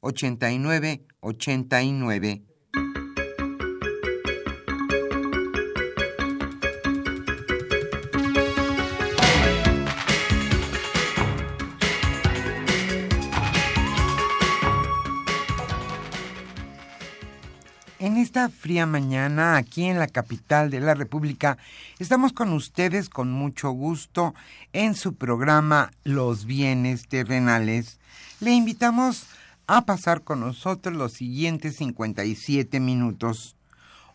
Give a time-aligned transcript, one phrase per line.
[0.00, 2.42] 89 89.
[17.98, 21.58] En esta fría mañana, aquí en la capital de la República,
[21.98, 24.34] estamos con ustedes con mucho gusto
[24.72, 27.98] en su programa Los bienes terrenales.
[28.40, 29.26] Le invitamos
[29.72, 33.54] a pasar con nosotros los siguientes 57 minutos.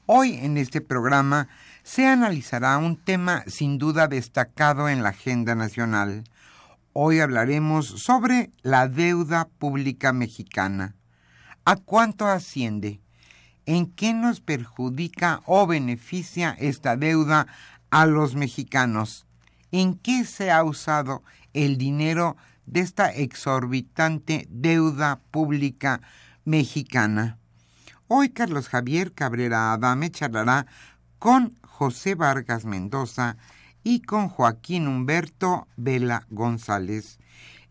[0.05, 1.47] Hoy en este programa
[1.81, 6.25] se analizará un tema sin duda destacado en la agenda nacional.
[6.91, 10.93] Hoy hablaremos sobre la deuda pública mexicana.
[11.63, 12.99] ¿A cuánto asciende?
[13.65, 17.47] ¿En qué nos perjudica o beneficia esta deuda
[17.91, 19.25] a los mexicanos?
[19.71, 21.23] ¿En qué se ha usado
[21.53, 26.01] el dinero de esta exorbitante deuda pública
[26.43, 27.37] mexicana.
[28.07, 30.67] Hoy Carlos Javier Cabrera Adame charlará
[31.19, 33.37] con José Vargas Mendoza
[33.83, 37.19] y con Joaquín Humberto Vela González.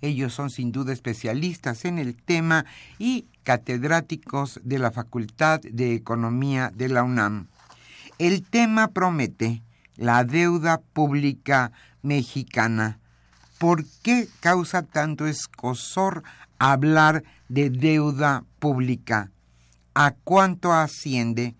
[0.00, 2.66] Ellos son sin duda especialistas en el tema
[2.98, 7.48] y catedráticos de la Facultad de Economía de la UNAM.
[8.18, 9.62] El tema promete
[9.96, 11.72] la deuda pública
[12.02, 12.98] mexicana.
[13.64, 16.22] ¿Por qué causa tanto escosor
[16.58, 19.30] hablar de deuda pública?
[19.94, 21.56] ¿A cuánto asciende?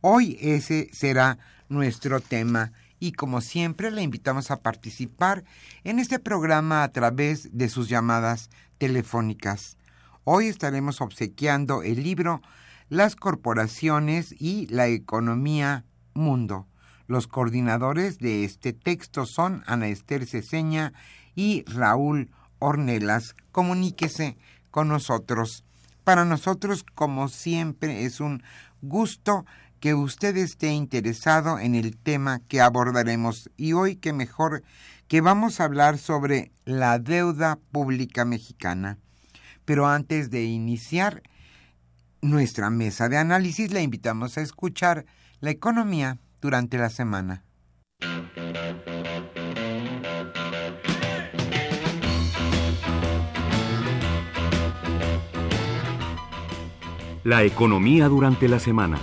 [0.00, 1.36] Hoy ese será
[1.68, 2.70] nuestro tema
[3.00, 5.42] y como siempre le invitamos a participar
[5.82, 9.78] en este programa a través de sus llamadas telefónicas.
[10.22, 12.40] Hoy estaremos obsequiando el libro
[12.88, 16.68] Las corporaciones y la economía mundo.
[17.08, 20.92] Los coordinadores de este texto son Ana Esther Ceseña
[21.38, 23.36] y Raúl Ornelas.
[23.52, 24.36] Comuníquese
[24.72, 25.64] con nosotros.
[26.02, 28.42] Para nosotros, como siempre, es un
[28.82, 29.46] gusto
[29.78, 34.64] que usted esté interesado en el tema que abordaremos y hoy que mejor
[35.06, 38.98] que vamos a hablar sobre la deuda pública mexicana.
[39.64, 41.22] Pero antes de iniciar
[42.20, 45.06] nuestra mesa de análisis, le invitamos a escuchar
[45.38, 47.44] la economía durante la semana.
[57.28, 58.98] La economía durante la semana.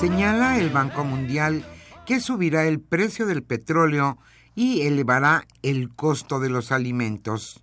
[0.00, 1.64] Señala el Banco Mundial
[2.04, 4.18] que subirá el precio del petróleo
[4.56, 7.62] y elevará el costo de los alimentos.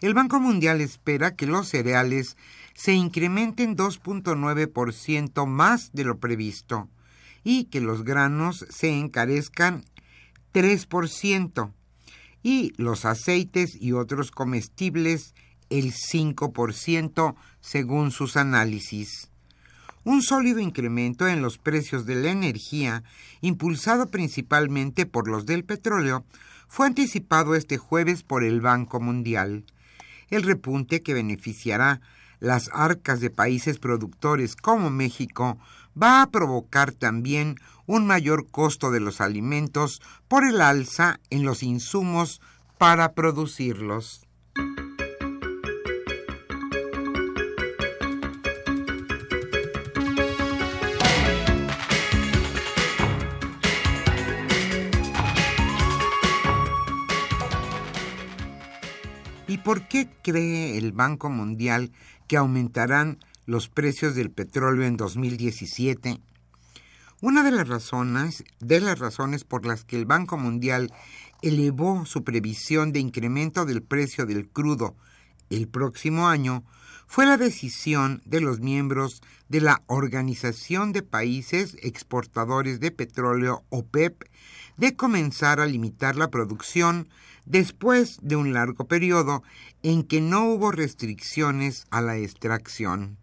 [0.00, 2.36] El Banco Mundial espera que los cereales
[2.74, 6.88] se incrementen 2.9% más de lo previsto
[7.44, 9.84] y que los granos se encarezcan
[10.52, 11.72] 3%
[12.42, 15.34] y los aceites y otros comestibles
[15.70, 19.30] el 5% según sus análisis.
[20.04, 23.04] Un sólido incremento en los precios de la energía,
[23.40, 26.24] impulsado principalmente por los del petróleo,
[26.66, 29.64] fue anticipado este jueves por el Banco Mundial.
[30.28, 32.00] El repunte que beneficiará
[32.42, 35.58] las arcas de países productores como México
[36.00, 37.54] va a provocar también
[37.86, 42.40] un mayor costo de los alimentos por el alza en los insumos
[42.78, 44.26] para producirlos.
[59.62, 61.92] Por qué cree el Banco Mundial
[62.26, 66.20] que aumentarán los precios del petróleo en 2017?
[67.20, 70.92] Una de las razones, de las razones por las que el Banco Mundial
[71.42, 74.96] elevó su previsión de incremento del precio del crudo
[75.50, 76.64] el próximo año
[77.06, 84.24] fue la decisión de los miembros de la Organización de Países Exportadores de Petróleo OPEP
[84.78, 87.08] de comenzar a limitar la producción
[87.44, 89.42] después de un largo periodo
[89.82, 93.18] en que no hubo restricciones a la extracción.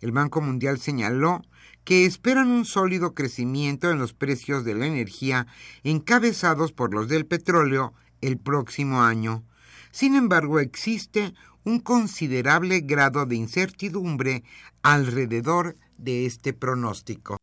[0.00, 1.42] El Banco Mundial señaló
[1.84, 5.46] que esperan un sólido crecimiento en los precios de la energía
[5.82, 9.44] encabezados por los del petróleo el próximo año.
[9.90, 11.34] Sin embargo, existe
[11.64, 14.44] un considerable grado de incertidumbre
[14.82, 17.36] alrededor de este pronóstico.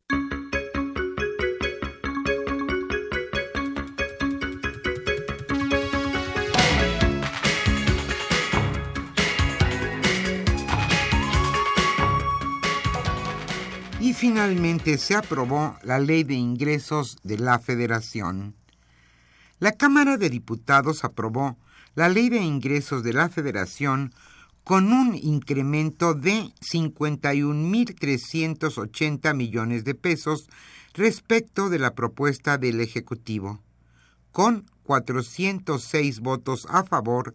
[14.38, 18.54] Finalmente se aprobó la ley de ingresos de la Federación.
[19.57, 21.57] La Cámara de Diputados aprobó
[21.95, 24.13] la ley de ingresos de la Federación
[24.63, 30.48] con un incremento de 51.380 millones de pesos
[30.94, 33.63] respecto de la propuesta del Ejecutivo,
[34.31, 37.33] con 406 votos a favor,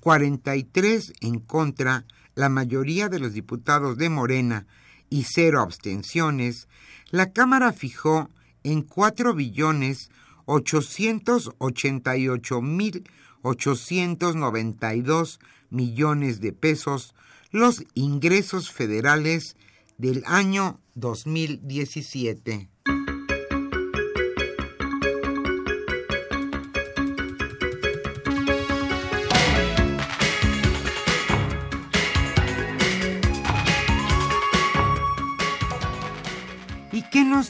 [0.00, 4.66] 43 en contra, la mayoría de los diputados de Morena
[5.10, 6.68] y cero abstenciones,
[7.10, 8.30] la Cámara fijó
[8.62, 10.10] en 4 billones
[10.46, 13.04] 888 mil
[13.42, 15.40] 892
[15.70, 17.14] millones de pesos
[17.50, 19.56] los ingresos federales
[19.96, 22.68] del año 2017.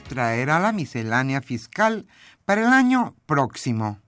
[0.03, 2.07] Traerá la miscelánea fiscal
[2.45, 3.99] para el año próximo?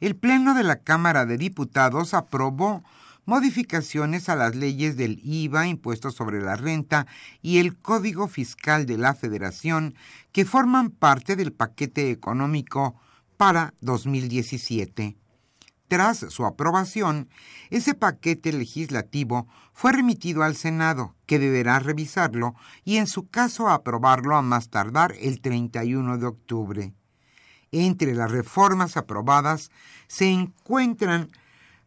[0.00, 2.84] el Pleno de la Cámara de Diputados aprobó
[3.24, 7.06] modificaciones a las leyes del IVA, impuesto sobre la renta,
[7.40, 9.94] y el Código Fiscal de la Federación,
[10.32, 13.00] que forman parte del paquete económico
[13.38, 15.16] para 2017.
[15.88, 17.28] Tras su aprobación,
[17.70, 22.54] ese paquete legislativo fue remitido al Senado, que deberá revisarlo
[22.84, 26.94] y en su caso aprobarlo a más tardar el 31 de octubre.
[27.70, 29.70] Entre las reformas aprobadas
[30.06, 31.30] se encuentran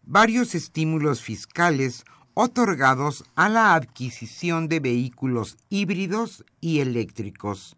[0.03, 7.77] varios estímulos fiscales otorgados a la adquisición de vehículos híbridos y eléctricos,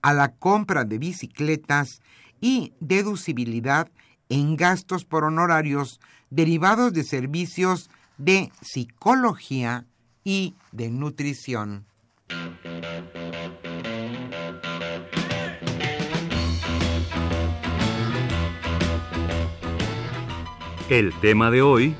[0.00, 2.00] a la compra de bicicletas
[2.40, 3.90] y deducibilidad
[4.30, 6.00] en gastos por honorarios
[6.30, 9.84] derivados de servicios de psicología
[10.24, 11.84] y de nutrición.
[20.88, 21.94] El tema de hoy...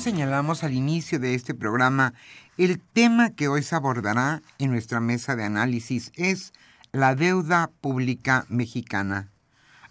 [0.00, 2.12] Señalamos al inicio de este programa,
[2.58, 6.52] el tema que hoy se abordará en nuestra mesa de análisis es
[6.92, 9.30] la deuda pública mexicana.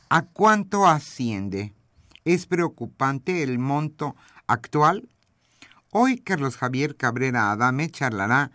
[0.10, 1.74] ¿A cuánto asciende?
[2.24, 5.10] ¿Es preocupante el monto actual?
[5.92, 8.52] Hoy Carlos Javier Cabrera Adame charlará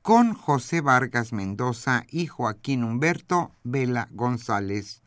[0.00, 5.02] con José Vargas Mendoza y Joaquín Humberto Vela González,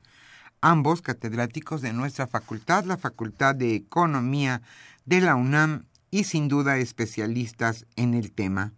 [0.59, 4.61] ambos catedráticos de nuestra facultad, la Facultad de Economía
[5.05, 8.73] de la UNAM y sin duda especialistas en el tema.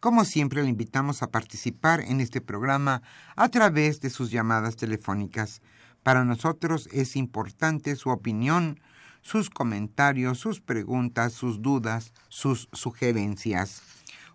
[0.00, 3.02] Como siempre, le invitamos a participar en este programa
[3.34, 5.60] a través de sus llamadas telefónicas.
[6.02, 8.80] Para nosotros es importante su opinión,
[9.22, 13.82] sus comentarios, sus preguntas, sus dudas, sus sugerencias.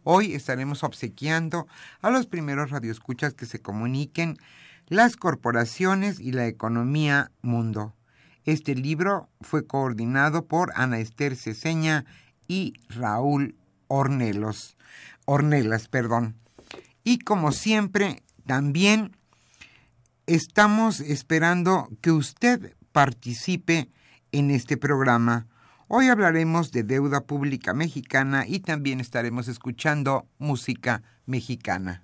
[0.04, 1.68] Hoy estaremos obsequiando
[2.02, 4.38] a los primeros radioescuchas que se comuniquen
[4.88, 7.94] las corporaciones y la economía mundo.
[8.46, 12.06] Este libro fue coordinado por Ana Esther Ceseña
[12.48, 13.56] y Raúl
[13.88, 14.76] Ornelos,
[15.26, 15.88] Ornelas.
[15.88, 16.36] Perdón.
[17.04, 19.16] Y como siempre, también
[20.26, 23.90] estamos esperando que usted participe
[24.32, 25.48] en este programa.
[25.88, 32.04] Hoy hablaremos de deuda pública mexicana y también estaremos escuchando música mexicana.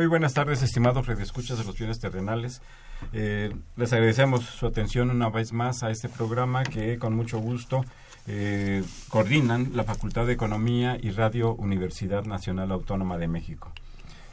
[0.00, 2.62] Muy buenas tardes, estimados redescuchas de los bienes terrenales.
[3.12, 7.84] Eh, les agradecemos su atención una vez más a este programa que con mucho gusto
[8.26, 13.72] eh, coordinan la Facultad de Economía y Radio Universidad Nacional Autónoma de México.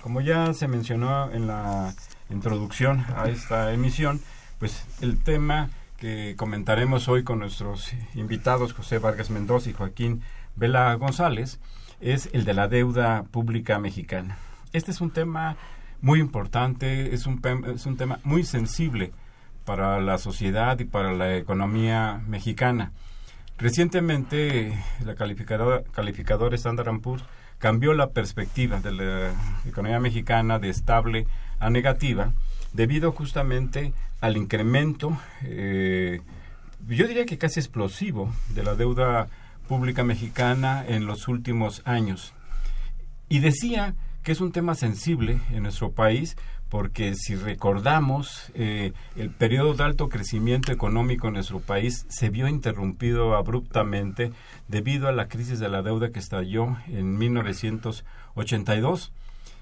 [0.01, 1.93] Como ya se mencionó en la
[2.29, 4.21] introducción a esta emisión,
[4.59, 10.21] pues el tema que comentaremos hoy con nuestros invitados José Vargas Mendoza y Joaquín
[10.55, 11.59] Vela González
[11.99, 14.37] es el de la deuda pública mexicana
[14.73, 15.57] este es un tema
[16.01, 17.41] muy importante, es un,
[17.73, 19.11] es un tema muy sensible
[19.65, 22.91] para la sociedad y para la economía mexicana.
[23.57, 26.87] Recientemente, la calificadora, calificadora Standard
[27.57, 29.31] cambió la perspectiva de la
[29.65, 31.25] economía mexicana de estable
[31.59, 32.33] a negativa
[32.73, 36.21] debido justamente al incremento, eh,
[36.87, 39.27] yo diría que casi explosivo, de la deuda
[39.67, 42.33] pública mexicana en los últimos años.
[43.29, 43.95] Y decía
[44.27, 46.35] que es un tema sensible en nuestro país
[46.67, 52.49] porque si recordamos, eh, el periodo de alto crecimiento económico en nuestro país se vio
[52.49, 54.33] interrumpido abruptamente
[54.67, 59.13] debido a la crisis de la deuda que estalló en 1982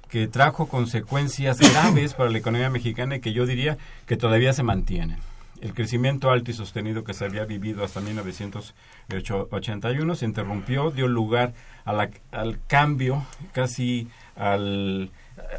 [0.09, 4.63] que trajo consecuencias graves para la economía mexicana y que yo diría que todavía se
[4.63, 5.19] mantienen.
[5.61, 11.53] El crecimiento alto y sostenido que se había vivido hasta 1981 se interrumpió, dio lugar
[11.85, 15.11] al cambio casi al,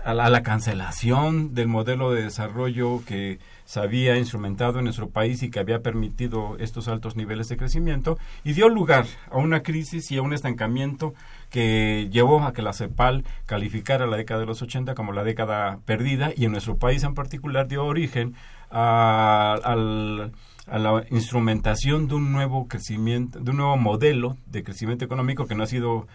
[0.04, 5.50] a, la, cancelación del modelo de desarrollo que se había instrumentado en nuestro país y
[5.50, 10.16] que había permitido estos altos niveles de crecimiento y dio lugar a una crisis y
[10.16, 11.12] a un estancamiento
[11.50, 15.80] que llevó a que la CEPAL calificara la década de los 80 como la década
[15.84, 18.34] perdida y en nuestro país en particular dio origen
[18.70, 25.46] a, a la instrumentación de un nuevo crecimiento, de un nuevo modelo de crecimiento económico
[25.46, 26.06] que no ha sido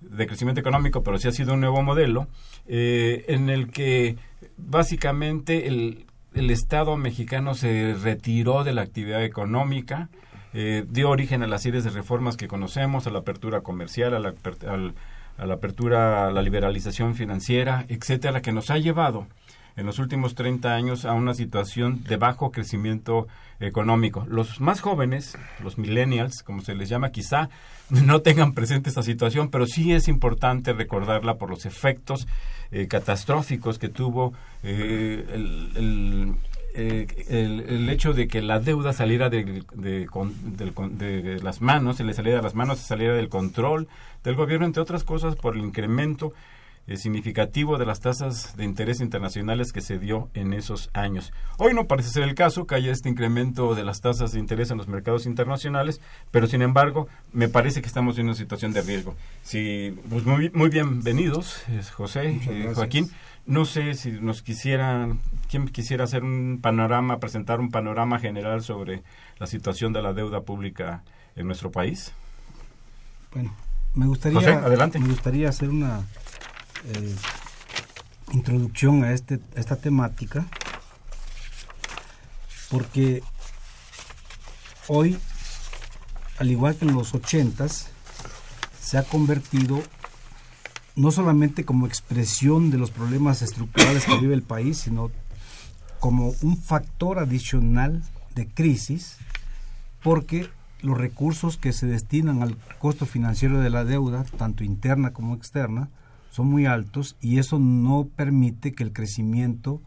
[0.00, 2.28] de crecimiento económico, pero sí ha sido un nuevo modelo,
[2.66, 4.16] eh, en el que
[4.56, 6.06] básicamente el,
[6.36, 10.08] el, Estado mexicano se retiró de la actividad económica,
[10.54, 14.18] eh, dio origen a las series de reformas que conocemos, a la apertura comercial, a
[14.18, 14.34] la,
[15.38, 19.26] a la apertura, a la liberalización financiera, etcétera, que nos ha llevado
[19.76, 23.28] en los últimos 30 años a una situación de bajo crecimiento
[23.60, 24.26] económico.
[24.28, 27.48] Los más jóvenes, los millennials, como se les llama, quizá
[27.90, 32.26] no tengan presente esta situación, pero sí es importante recordarla por los efectos
[32.72, 35.24] eh, catastróficos que tuvo eh,
[36.74, 42.12] eh, el, hecho de que la deuda saliera de, de, de, las manos, se le
[42.12, 43.88] saliera de las manos, se saliera del control
[44.24, 46.32] del gobierno, entre otras cosas, por el incremento
[46.88, 51.32] eh, significativo de las tasas de interés internacionales que se dio en esos años.
[51.58, 54.70] Hoy no parece ser el caso que haya este incremento de las tasas de interés
[54.70, 56.00] en los mercados internacionales,
[56.30, 59.16] pero sin embargo me parece que estamos en una situación de riesgo.
[59.42, 61.64] Sí, pues muy, muy bienvenidos,
[61.94, 63.10] José, eh, Joaquín.
[63.46, 69.02] No sé si nos quisieran, quién quisiera hacer un panorama, presentar un panorama general sobre
[69.38, 71.02] la situación de la deuda pública
[71.36, 72.12] en nuestro país.
[73.32, 73.54] Bueno,
[73.94, 74.98] me gustaría, adelante.
[74.98, 76.02] Me gustaría hacer una
[76.84, 77.16] eh,
[78.32, 80.46] introducción a, este, esta temática,
[82.70, 83.22] porque
[84.88, 85.18] hoy,
[86.38, 87.88] al igual que en los ochentas,
[88.80, 89.82] se ha convertido
[90.96, 95.10] no solamente como expresión de los problemas estructurales que vive el país, sino
[96.00, 98.02] como un factor adicional
[98.34, 99.18] de crisis,
[100.02, 100.48] porque
[100.80, 105.88] los recursos que se destinan al costo financiero de la deuda, tanto interna como externa,
[106.36, 109.80] son muy altos y eso no permite que el crecimiento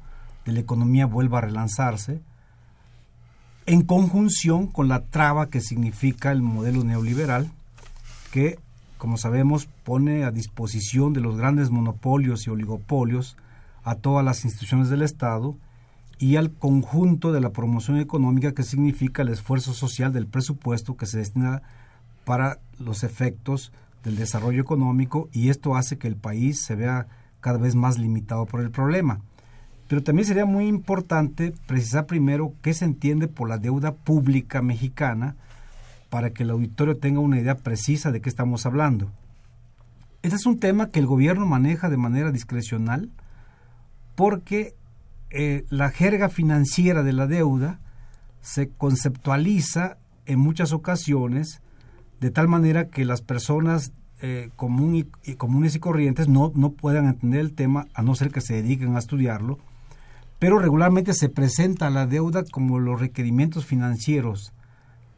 [0.46, 2.24] de la economía vuelva a relanzarse
[3.68, 7.52] en conjunción con la traba que significa el modelo neoliberal
[8.32, 8.58] que,
[8.98, 13.38] como sabemos, pone a disposición de los grandes monopolios y oligopolios
[13.84, 15.56] a todas las instituciones del Estado
[16.18, 21.06] y al conjunto de la promoción económica que significa el esfuerzo social del presupuesto que
[21.06, 21.62] se destina
[22.26, 23.72] para los efectos
[24.04, 27.08] del desarrollo económico y esto hace que el país se vea
[27.42, 29.22] cada vez más limitado por el problema.
[29.88, 35.36] Pero también sería muy importante precisar primero qué se entiende por la deuda pública mexicana
[36.10, 39.12] para que el auditorio tenga una idea precisa de qué estamos hablando.
[40.22, 43.10] Este es un tema que el gobierno maneja de manera discrecional
[44.16, 44.76] porque
[45.30, 47.80] eh, la jerga financiera de la deuda
[48.42, 51.62] se conceptualiza en muchas ocasiones
[52.20, 55.06] de tal manera que las personas eh, comunes
[55.76, 59.00] y corrientes no, no puedan entender el tema a no ser que se dediquen a
[59.00, 59.60] estudiarlo,
[60.40, 64.54] pero regularmente se presenta la deuda como los requerimientos financieros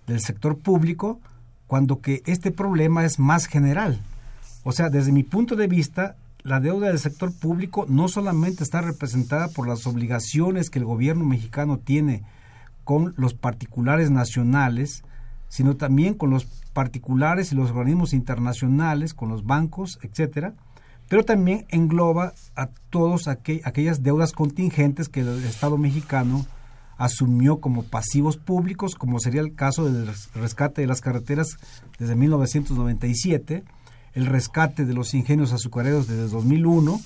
[0.08, 1.19] del sector público,
[1.67, 4.02] cuando que este problema es más general.
[4.63, 8.82] O sea, desde mi punto de vista, la deuda del sector público no solamente está
[8.82, 12.23] representada por las obligaciones que el gobierno mexicano tiene
[12.84, 15.04] con los particulares nacionales,
[15.52, 20.54] sino también con los particulares y los organismos internacionales, con los bancos, etcétera,
[21.10, 26.46] pero también engloba a todas aquellas deudas contingentes que el Estado mexicano
[26.98, 31.58] asumió como pasivos públicos, como sería el caso del rescate de las carreteras
[32.00, 33.66] desde 1997,
[34.14, 37.02] el rescate de los ingenios azucareros desde 2001,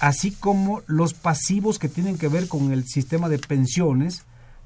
[0.00, 4.24] así como los pasivos que tienen que ver con el sistema de pensiones,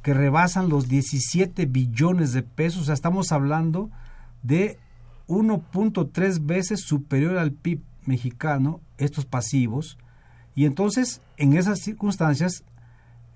[0.09, 2.81] que rebasan los 17 billones de pesos.
[2.81, 3.91] O sea, estamos hablando
[4.43, 4.79] de
[5.27, 9.99] 1.3 veces superior al PIB mexicano, estos pasivos.
[10.55, 12.65] Y entonces, en esas circunstancias,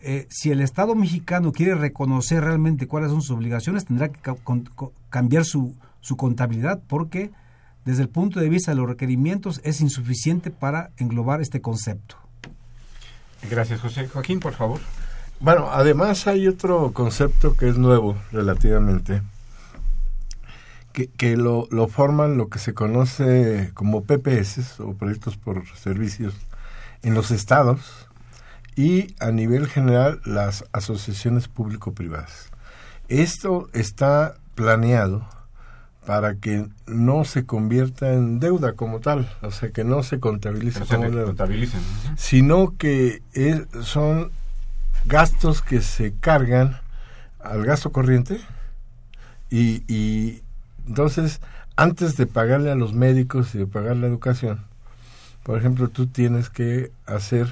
[0.01, 4.35] eh, si el Estado mexicano quiere reconocer realmente cuáles son sus obligaciones, tendrá que
[5.11, 7.33] cambiar su, su contabilidad porque
[7.85, 12.17] desde el punto de vista de los requerimientos es insuficiente para englobar este concepto.
[13.51, 14.09] Gracias, José.
[14.09, 14.81] Joaquín, por favor.
[15.43, 19.23] Bueno, además hay otro concepto que es nuevo relativamente,
[20.93, 26.33] que, que lo, lo, forman lo que se conoce como PPS o proyectos por servicios
[27.03, 28.07] en los estados
[28.77, 32.51] y a nivel general las asociaciones público-privadas.
[33.09, 35.27] Esto está planeado
[36.07, 40.85] para que no se convierta en deuda como tal, o sea, que no se contabilice
[40.85, 41.49] como deuda,
[42.17, 43.23] sino que
[43.83, 44.31] son
[45.05, 46.79] gastos que se cargan
[47.41, 48.41] al gasto corriente
[49.51, 50.43] y, y
[50.87, 51.41] entonces
[51.77, 54.65] antes de pagarle a los médicos y de pagar la educación,
[55.43, 57.49] por ejemplo, tú tienes que hacer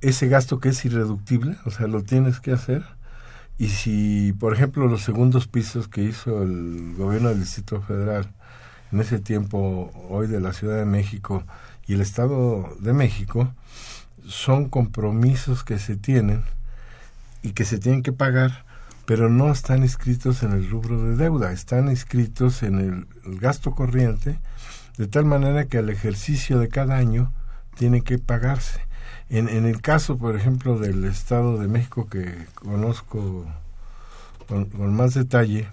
[0.00, 2.84] ese gasto que es irreductible, o sea, lo tienes que hacer.
[3.58, 8.32] Y si, por ejemplo, los segundos pisos que hizo el gobierno del Distrito Federal
[8.90, 11.44] en ese tiempo, hoy de la Ciudad de México
[11.86, 13.52] y el Estado de México,
[14.26, 16.44] son compromisos que se tienen
[17.42, 18.64] y que se tienen que pagar,
[19.06, 22.78] pero no están inscritos en el rubro de deuda, están inscritos en
[23.24, 24.38] el, gasto corriente,
[24.98, 27.32] de tal manera que al ejercicio de cada año
[27.76, 28.80] tiene que pagarse.
[29.28, 33.46] En, en el caso, por ejemplo, del Estado de México que conozco
[34.48, 35.68] con, más detalle,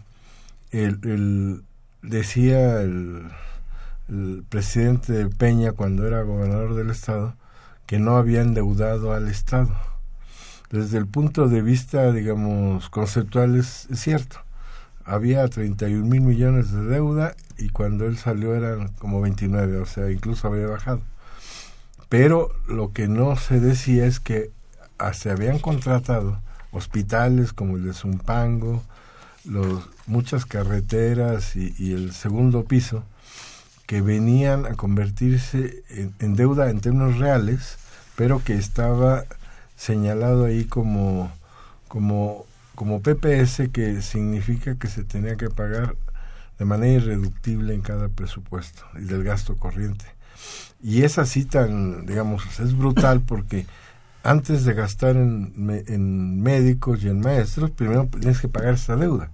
[2.01, 3.27] decía el,
[4.07, 7.35] el presidente Peña cuando era gobernador del Estado,
[7.87, 9.75] que no había endeudado al Estado.
[10.69, 14.37] Desde el punto de vista, digamos, conceptual es, cierto.
[15.05, 20.11] Había 31 mil millones de deuda y cuando él salió eran como 29, o sea,
[20.11, 21.01] incluso había bajado.
[22.09, 24.51] Pero lo que no se decía es que
[24.99, 26.39] ah, se habían contratado
[26.71, 28.83] hospitales como el de Zumpango,
[29.45, 33.03] los, muchas carreteras y, el segundo piso
[33.87, 35.83] que venían a convertirse
[36.19, 37.77] en, deuda en términos reales,
[38.15, 39.23] pero que estaba
[39.77, 41.31] señalado ahí como,
[41.87, 42.45] como,
[42.75, 45.95] como PPS, que significa que se tenía que pagar
[46.59, 50.05] de manera irreductible en cada presupuesto y del gasto corriente.
[50.83, 53.65] Y es así tan, digamos, es brutal porque
[54.21, 55.53] antes de gastar en,
[55.87, 59.31] en médicos y en maestros, primero tienes que pagar esa deuda.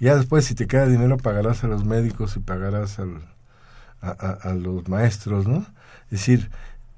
[0.00, 3.33] Ya después, si te queda dinero, pagarás a los médicos y pagarás al,
[4.10, 5.66] a, los maestros, ¿no?
[6.06, 6.50] Es decir,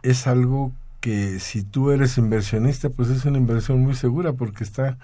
[0.02, 4.98] es algo que si tú eres inversionista, pues es una inversión muy segura porque está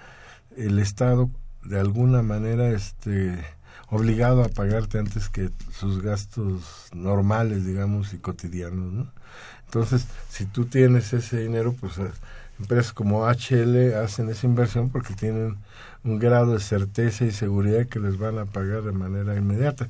[0.57, 1.29] el Estado
[1.63, 3.39] de alguna manera este
[3.89, 9.11] obligado a pagarte antes que sus gastos normales, digamos, y cotidianos, ¿no?
[9.65, 12.11] Entonces, si tú tienes ese dinero, pues eh,
[12.59, 15.57] empresas como HL hacen esa inversión porque tienen
[16.03, 19.89] un grado de certeza y seguridad que les van a pagar de manera inmediata.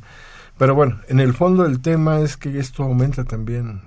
[0.58, 3.82] Pero bueno, en el fondo el tema es que esto aumenta también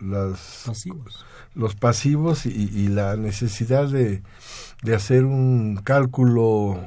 [0.00, 1.26] las, pasivos.
[1.54, 4.22] los pasivos y, la necesidad de,
[4.82, 6.78] de, hacer un cálculo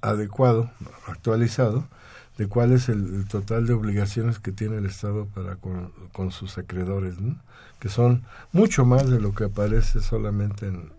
[0.00, 0.70] adecuado,
[1.06, 1.86] actualizado,
[2.38, 6.58] de cuál es el, total de obligaciones que tiene el Estado para con, con sus
[6.58, 7.36] acreedores, ¿no?
[7.78, 10.92] que son mucho más de lo que aparece solamente en,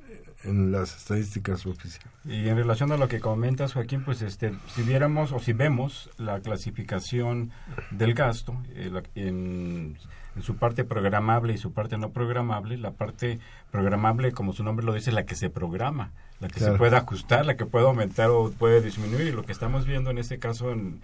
[0.43, 2.10] en las estadísticas oficiales.
[2.25, 6.10] Y en relación a lo que comentas, Joaquín, pues este, si viéramos o si vemos
[6.17, 7.51] la clasificación
[7.91, 9.97] del gasto eh, en,
[10.41, 13.39] su parte programable y su parte no programable, la parte
[13.71, 17.45] programable, como su nombre lo dice, la que se programa, la que se puede ajustar,
[17.45, 19.27] la que puede aumentar o puede disminuir.
[19.27, 21.01] Y lo que estamos viendo en este caso en,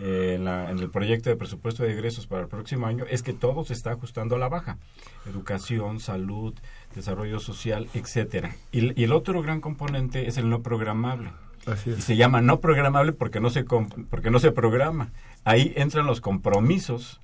[0.00, 3.34] eh, en, en, el proyecto de presupuesto de ingresos para el próximo año es que
[3.34, 4.78] todo se está ajustando a la baja.
[5.26, 6.54] Educación, salud,
[6.94, 8.56] desarrollo social, etcétera.
[8.72, 11.30] Y, el otro gran componente es el no programable.
[11.84, 15.10] Y se llama no programable porque no se porque no se programa.
[15.44, 17.20] Ahí entran los compromisos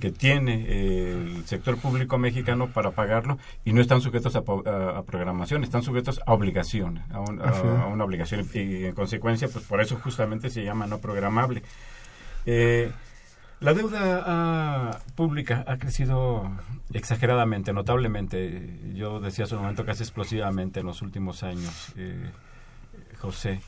[0.00, 5.62] que tiene eh, el sector público mexicano para pagarlo y no están sujetos a, programación,
[5.62, 10.64] están sujetos a obligación, a, una obligación y en consecuencia, pues por eso justamente se
[10.64, 11.62] llama no programable.
[12.50, 12.90] Eh,
[13.60, 16.50] la deuda ah, pública ha crecido
[16.94, 18.80] exageradamente, notablemente.
[18.94, 22.30] Yo decía hace un momento casi explosivamente en los últimos años, eh,
[23.18, 23.60] José.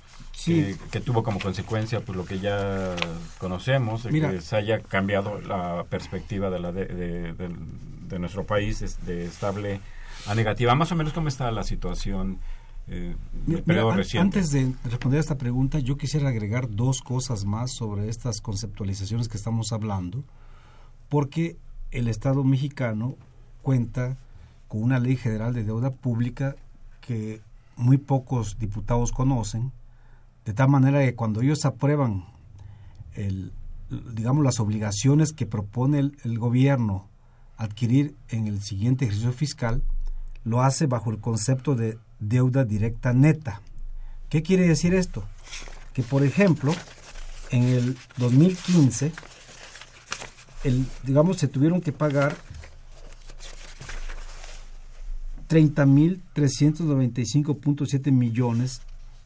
[0.46, 2.96] Que, tuvo como consecuencia pues lo que ya
[3.36, 9.82] conocemos, que se haya cambiado la perspectiva de, la de, nuestro país de estable
[10.26, 10.74] a negativa.
[10.74, 12.38] Más o menos cómo está la situación
[12.92, 13.14] eh,
[14.18, 19.28] antes de responder a esta pregunta, yo quisiera agregar dos cosas más sobre estas conceptualizaciones
[19.28, 20.24] que estamos hablando,
[21.08, 21.56] porque
[21.92, 23.14] el Estado mexicano
[23.62, 24.18] cuenta
[24.66, 26.56] con una ley general de deuda pública
[27.00, 27.40] que
[27.76, 29.70] muy pocos diputados conocen,
[30.44, 32.24] de tal manera que cuando ellos aprueban
[33.14, 33.52] el,
[34.14, 37.08] digamos las obligaciones que propone el, el gobierno
[37.56, 39.84] adquirir en el siguiente ejercicio fiscal,
[40.42, 43.60] lo hace bajo el concepto de deuda directa neta.
[44.28, 45.24] ¿Qué quiere decir esto?
[45.92, 46.74] Que, por ejemplo,
[47.50, 49.12] en el 2015,
[50.64, 52.36] el, digamos, se tuvieron que pagar
[55.48, 58.82] 30.395.7 millones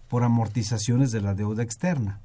[0.09, 2.21] por amortizaciones de la deuda externa.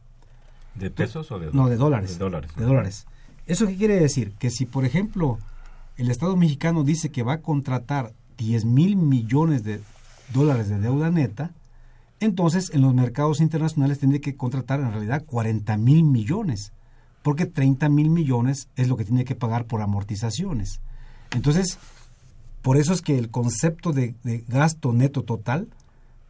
[0.75, 1.55] ¿De pesos o de dólares?
[1.55, 2.11] No, de dólares.
[2.11, 2.51] De dólares.
[2.55, 3.05] De dólares.
[3.45, 4.31] ¿Eso qué quiere decir?
[4.39, 5.37] Que si, por ejemplo,
[5.97, 9.81] el Estado mexicano dice que va a contratar 10 mil millones de
[10.33, 11.51] dólares de deuda neta,
[12.19, 16.73] entonces en los mercados internacionales tiene que contratar en realidad 40 mil millones,
[17.23, 20.81] porque 30 mil millones es lo que tiene que pagar por amortizaciones.
[21.31, 21.77] Entonces,
[22.61, 24.15] por eso es que el concepto de,
[24.47, 25.69] gasto neto total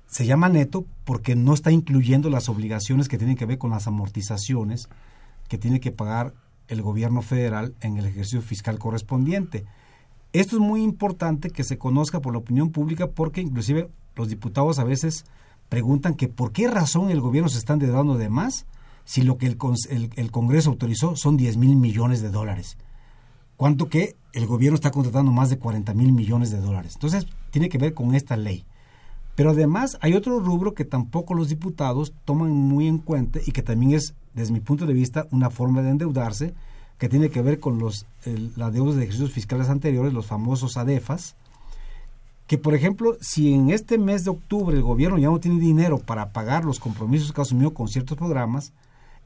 [0.08, 3.88] se llama neto porque no está incluyendo las obligaciones que tienen que ver con las
[3.88, 4.90] amortizaciones
[5.48, 6.34] que tiene que pagar
[6.68, 9.66] el gobierno federal en el ejercicio fiscal correspondiente.
[10.32, 14.78] Esto es muy importante que se conozca por la opinión pública porque inclusive los diputados
[14.78, 15.26] a veces
[15.70, 18.66] preguntan que por qué razón el gobierno se está endeudando de más
[19.06, 19.58] si lo que el,
[20.16, 22.78] el, Congreso autorizó son 10 mil millones de dólares.
[23.58, 26.94] Cuanto que el gobierno está contratando más de 40 mil millones de dólares.
[26.94, 28.66] Entonces, tiene que ver con esta ley.
[29.34, 33.64] Pero además hay otro rubro que tampoco los diputados toman muy en cuenta y que
[33.64, 36.54] también es, desde mi punto de vista, una forma de endeudarse,
[37.00, 38.06] que tiene que ver con los,
[38.56, 41.36] la deuda de ejercicios fiscales anteriores, los famosos ADEFAS,
[42.46, 46.00] que por ejemplo, si en este mes de octubre el gobierno ya no tiene dinero
[46.00, 48.74] para pagar los compromisos que ha asumido con ciertos programas,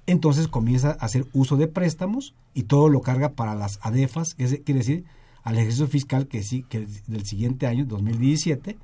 [0.05, 4.61] entonces comienza a hacer uso de préstamos y todo lo carga para las ADEFAS, que
[4.61, 5.05] quiere decir
[5.43, 8.77] al ejercicio fiscal que sí que del siguiente año 2017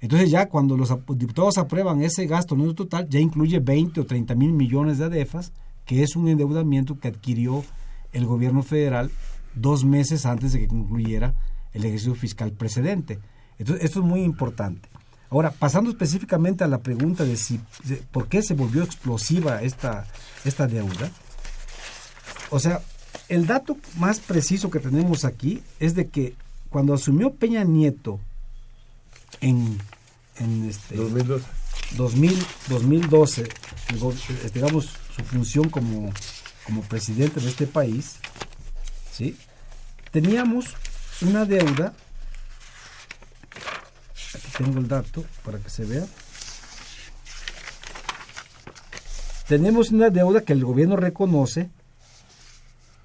[0.00, 4.34] entonces ya cuando los diputados aprueban ese gasto no total ya incluye 20 o 30
[4.34, 5.52] mil millones de ADEFAS
[5.84, 7.62] que es un endeudamiento que adquirió
[8.12, 9.10] el gobierno federal
[9.54, 11.34] dos meses antes de que concluyera
[11.72, 13.18] el ejercicio fiscal precedente.
[13.58, 14.88] Entonces esto es muy importante.
[15.30, 17.60] Ahora, pasando específicamente a la pregunta de si
[18.12, 20.06] por qué se volvió explosiva esta,
[20.44, 21.10] esta deuda,
[22.50, 22.80] o sea,
[23.28, 26.34] el dato más preciso que tenemos aquí es de que
[26.70, 28.20] cuando asumió Peña Nieto
[29.40, 29.78] en,
[30.38, 31.44] en este 2012,
[32.68, 33.48] 2012
[34.54, 36.10] digamos su función como,
[36.68, 38.18] como presidente de este país,
[39.10, 39.36] ¿sí?
[40.12, 40.76] teníamos
[41.22, 41.94] una deuda
[44.34, 46.04] Aquí tengo el dato para que se vea.
[49.46, 51.70] Tenemos una deuda que el gobierno reconoce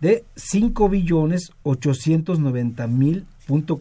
[0.01, 3.79] de 5 billones 890 mil punto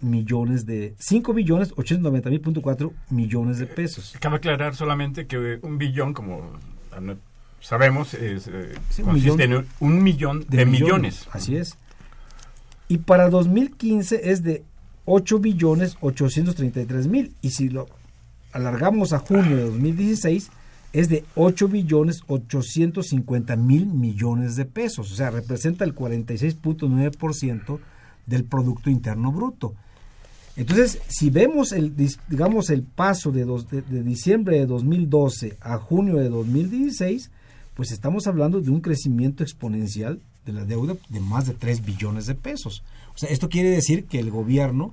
[0.00, 2.62] millones de 5 billones 890 mil punto
[3.10, 4.16] millones de pesos.
[4.18, 6.52] Cabe aclarar solamente que un billón, como
[7.60, 11.28] sabemos, es, eh, consiste en un millón de, millones.
[11.32, 11.76] Así es.
[12.88, 14.64] Y para 2015 es de
[15.04, 17.34] 8 billones 833 mil.
[17.40, 17.88] Y si lo
[18.52, 20.50] alargamos a junio de 2016,
[20.92, 25.12] es de 8 billones 850 mil millones de pesos.
[25.12, 27.78] O sea, representa el 46.9%
[28.26, 29.74] del Producto Interno Bruto.
[30.56, 31.94] Entonces, si vemos el,
[32.28, 37.30] digamos, el paso de, de, diciembre de 2012 a junio de 2016,
[37.80, 42.26] pues estamos hablando de un crecimiento exponencial de la deuda de más de 3 billones
[42.26, 42.82] de pesos.
[43.14, 44.92] O sea, esto quiere decir que el gobierno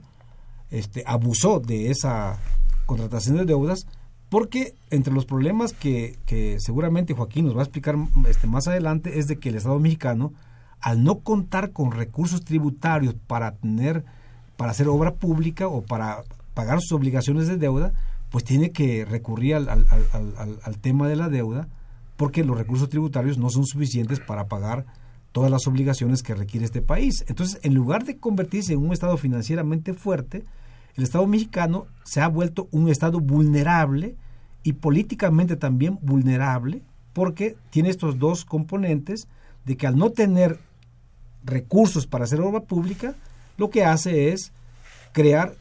[0.72, 2.40] este, abusó de esa
[2.86, 3.88] contratación de deudas
[4.30, 9.20] porque entre los problemas que, que seguramente Joaquín nos va a explicar este, más adelante
[9.20, 10.32] es de que el Estado mexicano,
[10.80, 14.06] al no contar con recursos tributarios para tener,
[14.56, 16.24] para hacer obra pública o para
[16.54, 17.92] pagar sus obligaciones de deuda,
[18.30, 21.68] pues tiene que recurrir al, al, al, al tema de la deuda
[22.18, 24.86] porque los recursos tributarios no son suficientes para pagar
[25.32, 27.24] todas las obligaciones que requiere este país.
[27.28, 30.44] Entonces, en lugar de convertirse en un Estado financieramente fuerte,
[30.96, 34.16] el Estado mexicano se ha vuelto un Estado vulnerable
[34.64, 36.82] y políticamente también vulnerable
[37.14, 39.28] porque tiene estos dos componentes
[39.66, 40.60] de que al no tener
[41.44, 43.16] recursos para hacer obra pública,
[43.58, 44.52] lo que hace es
[45.14, 45.56] crear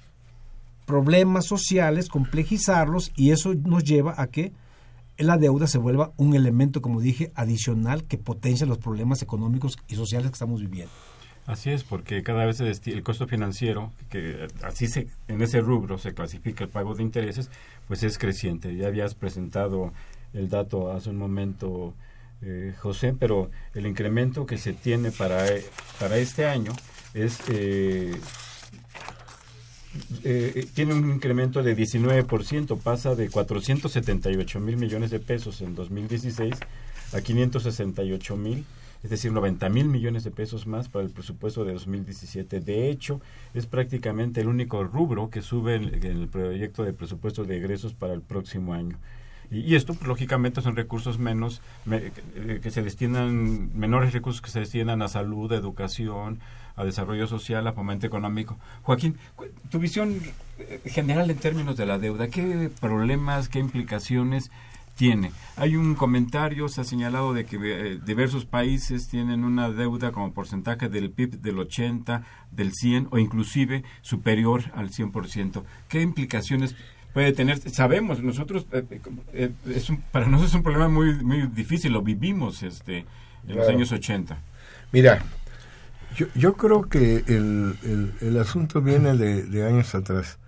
[0.87, 4.53] problemas sociales, complejizarlos y eso nos lleva a que
[5.19, 9.95] la deuda se vuelva un elemento, como dije, adicional que potencia los problemas económicos y
[9.95, 10.93] sociales que estamos viviendo.
[11.47, 16.13] Así es, porque cada vez el, costo financiero, que así se, en ese rubro se
[16.13, 17.51] clasifica el pago de intereses,
[17.87, 18.75] pues es creciente.
[18.77, 19.93] Ya habías presentado
[20.33, 21.95] el dato hace un momento,
[22.43, 25.47] eh, José, pero el incremento que se tiene para,
[26.01, 26.73] para este año
[27.15, 28.19] es eh,
[30.25, 36.55] eh, tiene un incremento de 19%, pasa de 478 mil millones de pesos en 2016
[37.13, 38.65] a 568 mil,
[39.03, 42.61] es decir, 90 mil millones de pesos más para el presupuesto de 2017.
[42.61, 43.21] De hecho,
[43.55, 48.15] es prácticamente el único rubro que sube en, el proyecto de presupuesto de egresos para
[48.15, 48.99] el próximo año.
[49.49, 54.59] Y, esto, pues, lógicamente, son recursos menos eh, que se destinan, menores recursos que se
[54.59, 56.41] destinan a salud, educación,
[56.77, 58.59] a desarrollo social, a fomento económico.
[58.83, 59.17] Joaquín,
[59.71, 60.21] tu visión
[60.59, 64.51] eh, general en términos de la deuda, ¿qué problemas, qué implicaciones
[64.95, 65.33] tiene?
[65.57, 70.33] Hay un comentario, se ha señalado de que eh, diversos países tienen una deuda como
[70.33, 75.63] porcentaje del PIB del 80, del 100 o inclusive superior al 100%.
[75.89, 76.77] ¿Qué implicaciones
[77.17, 77.59] puede tener.
[77.71, 83.07] Sabemos, nosotros, eh, es para nosotros es un problema muy, muy difícil, lo vivimos este,
[83.49, 84.39] en los años 80.
[84.93, 85.25] Mira,
[86.17, 90.39] yo, yo creo que el, el, asunto viene de, años atrás.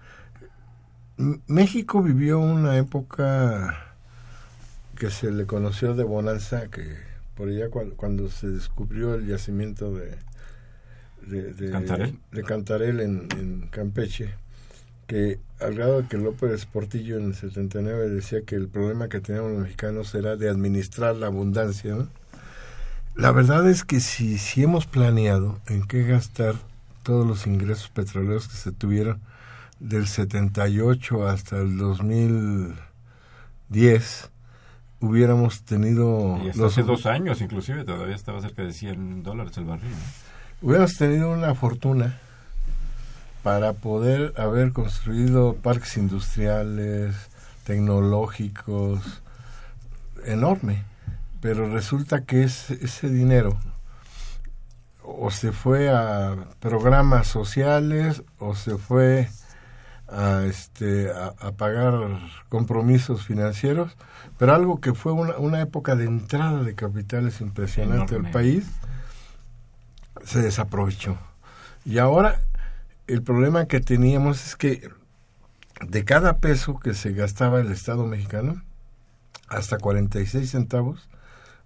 [1.47, 3.95] México vivió una época
[4.97, 6.97] que se le conoció de bonanza, que
[7.35, 10.17] por allá cuando, se descubrió el yacimiento de,
[11.27, 14.35] de, de Cantarel, en, Campeche,
[15.07, 19.21] que al grado de que López Portillo en el 79 decía que el problema que
[19.21, 22.09] teníamos los mexicanos era de administrar la abundancia, ¿no?
[23.19, 26.55] La verdad es que si, si hemos planeado en qué gastar
[27.03, 29.21] todos los ingresos petroleros que se tuvieron
[29.81, 34.31] del 78 hasta el 2010,
[35.01, 36.39] hubiéramos tenido...
[36.45, 39.91] Y hace dos años inclusive, todavía estaba cerca de 100 dólares el barril.
[40.63, 42.21] Hubiéramos tenido una fortuna
[43.43, 47.17] para poder haber construido parques industriales,
[47.65, 49.23] tecnológicos,
[50.25, 50.85] enorme
[51.41, 53.59] pero resulta que ese, ese dinero
[55.03, 59.29] o se fue a programas sociales o se fue
[60.09, 61.93] a este a, pagar
[62.49, 63.97] compromisos financieros
[64.39, 68.15] pero algo que fue una, una época de entrada de capitales impresionante.
[68.15, 68.65] Al país
[70.25, 71.19] se desaprovechó.
[71.85, 72.41] Y ahora
[73.09, 74.89] el problema que teníamos es que
[75.81, 78.63] de cada peso que se gastaba el Estado mexicano
[79.49, 81.09] hasta 46 centavos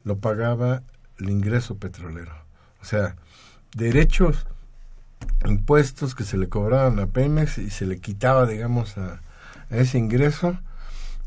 [0.04, 0.82] lo pagaba
[1.18, 2.32] el ingreso petrolero
[2.80, 3.16] o sea
[3.74, 4.46] derechos
[5.46, 9.20] impuestos que se le cobraban a Pemex y se le quitaba, digamos, a,
[9.70, 10.58] ese ingreso.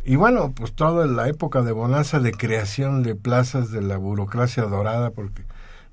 [0.03, 4.63] Y bueno, pues toda la época de bonanza de creación de plazas de la burocracia
[4.63, 5.43] dorada, porque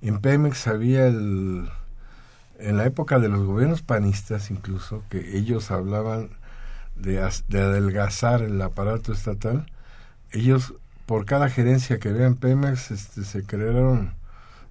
[0.03, 1.71] en Pemex había el,
[2.59, 6.31] en la época de los gobiernos panistas incluso, que ellos hablaban
[6.95, 9.67] de adelgazar el aparato estatal,
[10.31, 10.75] ellos
[11.07, 14.15] por cada gerencia que había en Pemex este, se crearon,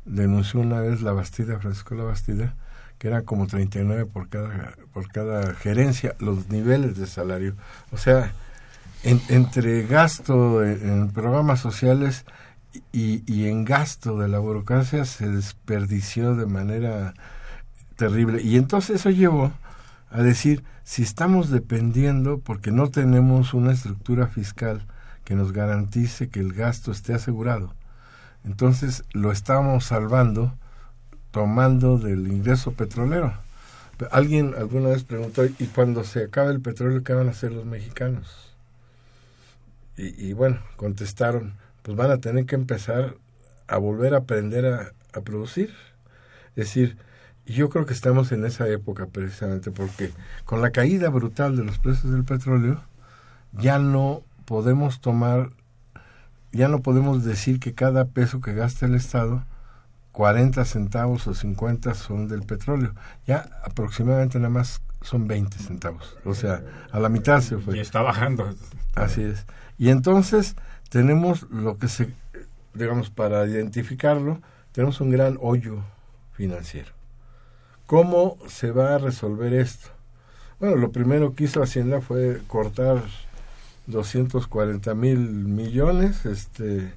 [0.05, 2.55] denunció una vez la Bastida, Francisco La Bastida,
[2.97, 7.55] que eran como 39 por cada, por cada gerencia, los niveles de salario.
[7.91, 8.31] O sea,
[9.03, 12.25] entre gasto en, programas sociales
[12.91, 17.13] y, y, en gasto de la burocracia se desperdició de manera
[17.95, 18.41] terrible.
[18.41, 19.51] Y entonces eso llevó
[20.11, 24.85] a decir, si estamos dependiendo, porque no tenemos una estructura fiscal
[25.23, 27.73] que nos garantice que el gasto esté asegurado,
[28.43, 30.53] entonces lo estamos salvando
[31.31, 33.33] tomando del ingreso petrolero.
[34.11, 37.65] Alguien alguna vez preguntó, ¿y cuando se acabe el petróleo qué van a hacer los
[37.65, 38.53] mexicanos?
[39.97, 41.53] Y, bueno, contestaron,
[41.83, 43.15] pues van a tener que empezar
[43.67, 45.71] a volver a aprender a, a producir.
[46.55, 46.97] Es decir,
[47.45, 50.11] yo creo que estamos en esa época precisamente porque
[50.43, 52.81] con la caída brutal de los precios del petróleo,
[53.51, 55.51] ya no podemos tomar,
[56.51, 59.45] ya no podemos decir que cada peso que gasta el Estado
[60.11, 62.93] 40 centavos o 50 son del petróleo.
[63.25, 66.17] Ya aproximadamente nada más son 20 centavos.
[66.25, 67.77] O sea, a la mitad se fue.
[67.77, 68.53] Y está bajando.
[68.93, 69.45] Así es.
[69.77, 70.57] Y entonces
[70.89, 72.13] tenemos lo que se,
[72.73, 74.41] digamos, para identificarlo,
[74.73, 75.77] tenemos un gran hoyo
[76.33, 76.91] financiero.
[77.85, 79.87] ¿Cómo se va a resolver esto?
[80.59, 83.01] Bueno, lo primero que hizo Hacienda fue cortar
[83.87, 86.93] 240 mil millones, este,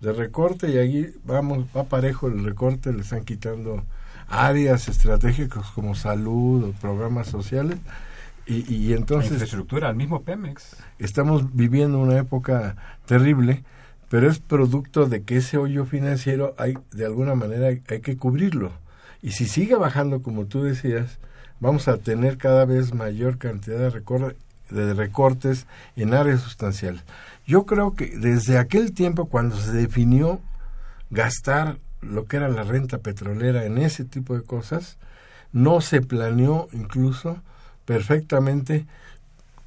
[0.00, 3.84] de recorte y allí vamos, va parejo el recorte, le están quitando
[4.28, 7.78] áreas estratégicas como salud o programas sociales
[8.46, 9.32] y, y entonces...
[9.32, 10.76] infraestructura, al mismo Pemex.
[10.98, 13.64] Estamos viviendo una época terrible,
[14.08, 18.16] pero es producto de que ese hoyo financiero hay, de alguna manera hay, hay que
[18.16, 18.72] cubrirlo.
[19.22, 21.18] Y si sigue bajando, como tú decías,
[21.60, 24.36] vamos a tener cada vez mayor cantidad de, recorte,
[24.70, 27.02] de recortes en áreas sustanciales.
[27.46, 30.40] Yo creo que desde aquel tiempo cuando se definió
[31.10, 34.98] gastar lo que era la renta petrolera en ese tipo de cosas,
[35.52, 37.38] no se planeó incluso
[37.84, 38.86] perfectamente,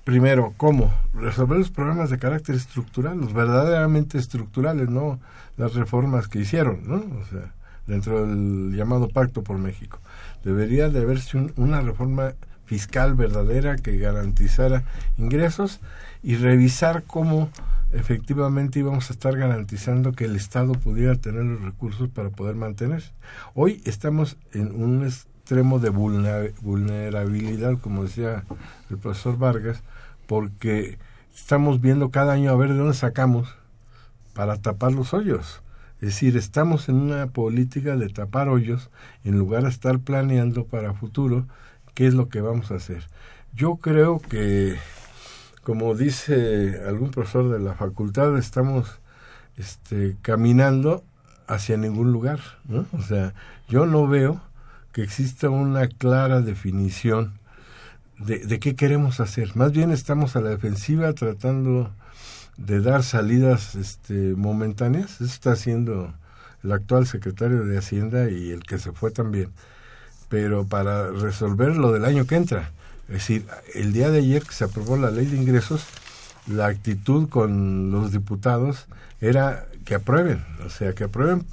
[0.03, 5.19] primero, cómo resolver los problemas de carácter estructural, los verdaderamente estructurales, no
[5.57, 6.97] las reformas que hicieron, ¿no?
[7.19, 7.53] O sea,
[7.87, 9.99] dentro del llamado Pacto por México.
[10.43, 12.33] Debería de haberse una reforma
[12.71, 14.85] fiscal verdadera que garantizara
[15.17, 15.81] ingresos
[16.23, 17.49] y revisar cómo
[17.91, 23.11] efectivamente íbamos a estar garantizando que el Estado pudiera tener los recursos para poder mantenerse.
[23.55, 28.45] Hoy estamos en un extremo de vulnerabilidad, como decía
[28.89, 29.83] el profesor Vargas,
[30.25, 30.97] porque
[31.35, 33.53] estamos viendo cada año a ver de dónde sacamos
[34.33, 35.61] para tapar los hoyos.
[35.95, 38.89] Es decir, estamos en una política de tapar hoyos
[39.25, 41.47] en lugar de estar planeando para futuro
[41.93, 43.07] qué es lo que vamos a hacer.
[43.53, 44.77] Yo creo que
[45.63, 48.99] como dice algún profesor de la facultad, estamos
[49.57, 51.03] este, caminando
[51.47, 52.85] hacia ningún lugar, ¿no?
[52.93, 53.33] O sea,
[53.67, 54.41] yo no veo
[54.91, 57.39] que exista una clara definición
[58.17, 59.55] de, de qué queremos hacer.
[59.55, 61.91] Más bien estamos a la defensiva tratando
[62.57, 65.15] de dar salidas este, momentáneas.
[65.15, 66.13] Eso está haciendo
[66.63, 69.51] el actual secretario de Hacienda y el que se fue también.
[70.31, 72.71] Pero para resolver lo del año que entra.
[73.07, 75.85] Es decir, el día de ayer que se aprobó la ley de ingresos,
[76.47, 78.87] la actitud con los diputados
[79.19, 81.45] era que aprueben, o sea, que aprueben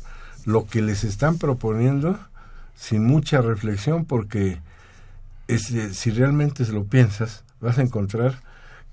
[0.46, 2.18] lo que les están proponiendo
[2.76, 4.60] sin mucha reflexión, porque
[5.48, 8.40] si realmente lo piensas, vas a encontrar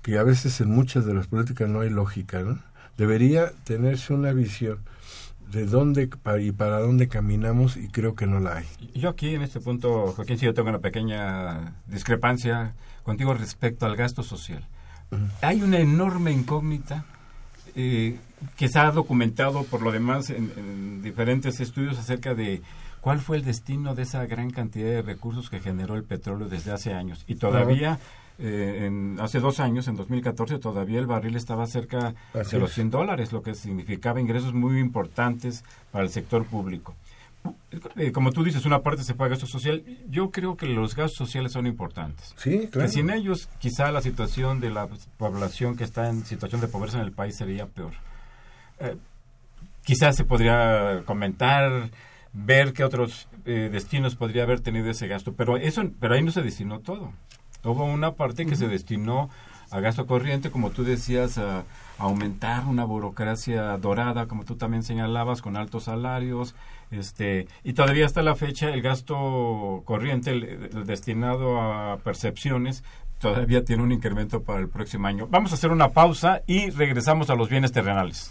[0.02, 2.58] que a veces en muchas de las políticas no hay lógica, ¿no?
[2.98, 4.78] Debería tenerse una visión
[5.50, 6.08] de dónde
[6.40, 8.66] y para dónde caminamos y creo que no la hay.
[8.94, 13.96] Yo aquí en este punto, Joaquín, sí yo tengo una pequeña discrepancia contigo respecto al
[13.96, 14.66] gasto social.
[15.40, 17.04] Hay una enorme incógnita
[17.76, 18.18] eh,
[18.56, 22.62] que se ha documentado por lo demás en, diferentes estudios acerca de
[23.00, 26.72] cuál fue el destino de esa gran cantidad de recursos que generó el petróleo desde
[26.72, 27.24] hace años.
[27.28, 28.00] Y todavía,
[28.38, 32.70] eh, en, hace dos años, en 2014, todavía el barril estaba cerca Así de los
[32.70, 32.74] es.
[32.76, 36.94] 100 dólares, lo que significaba ingresos muy importantes para el sector público.
[37.96, 39.82] Eh, como tú dices, una parte se paga gasto social.
[40.08, 42.34] Yo creo que los gastos sociales son importantes.
[42.36, 42.86] Sí, claro.
[42.86, 46.98] Que sin ellos, quizá la situación de la población que está en situación de pobreza
[46.98, 47.92] en el país sería peor.
[48.80, 48.96] Eh,
[49.84, 51.90] quizás se podría comentar,
[52.32, 56.30] ver qué otros eh, destinos podría haber tenido ese gasto, pero eso, pero ahí no
[56.30, 57.12] se destinó todo.
[57.70, 59.30] Hubo una parte que se destinó
[59.70, 61.64] a gasto corriente, como tú decías, a, a
[61.98, 66.54] aumentar una burocracia dorada, como tú también señalabas, con altos salarios,
[66.90, 72.84] este, y todavía hasta la fecha el gasto corriente, el, el destinado a percepciones,
[73.18, 75.26] todavía tiene un incremento para el próximo año.
[75.28, 78.30] Vamos a hacer una pausa y regresamos a los bienes terrenales.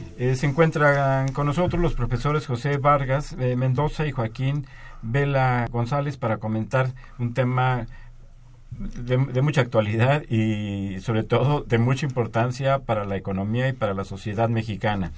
[0.21, 4.67] Eh, se encuentran con nosotros los profesores José Vargas eh, Mendoza y Joaquín
[5.01, 7.87] Vela González para comentar un tema
[8.69, 14.03] de, mucha actualidad y sobre todo de mucha importancia para la economía y para la
[14.03, 15.11] sociedad mexicana.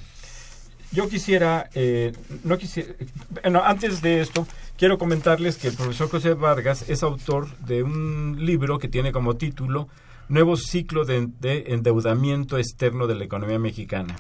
[0.94, 2.14] Yo quisiera, eh,
[2.46, 2.94] no quisiera,
[3.42, 4.48] bueno, antes de esto,
[4.78, 9.36] quiero comentarles que el profesor José Vargas es autor de un libro que tiene como
[9.36, 9.90] título
[10.30, 14.16] Nuevo ciclo de endeudamiento externo de la economía mexicana.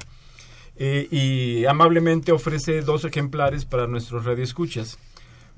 [0.76, 4.97] Eh, y amablemente ofrece dos ejemplares para nuestros radioescuchas.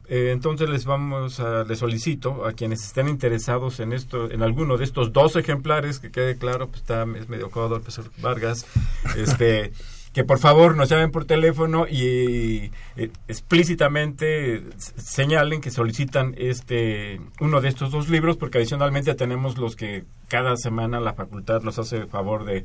[0.07, 4.77] Eh, entonces les vamos a, les solicito a quienes estén interesados en esto, en alguno
[4.77, 8.67] de estos dos ejemplares, que quede claro, pues está, es medio codo profesor Vargas,
[9.17, 9.71] este,
[10.13, 17.59] que por favor nos llamen por teléfono y eh, explícitamente señalen que solicitan este uno
[17.59, 22.05] de estos dos libros, porque adicionalmente tenemos los que cada semana la facultad nos hace
[22.05, 22.63] favor de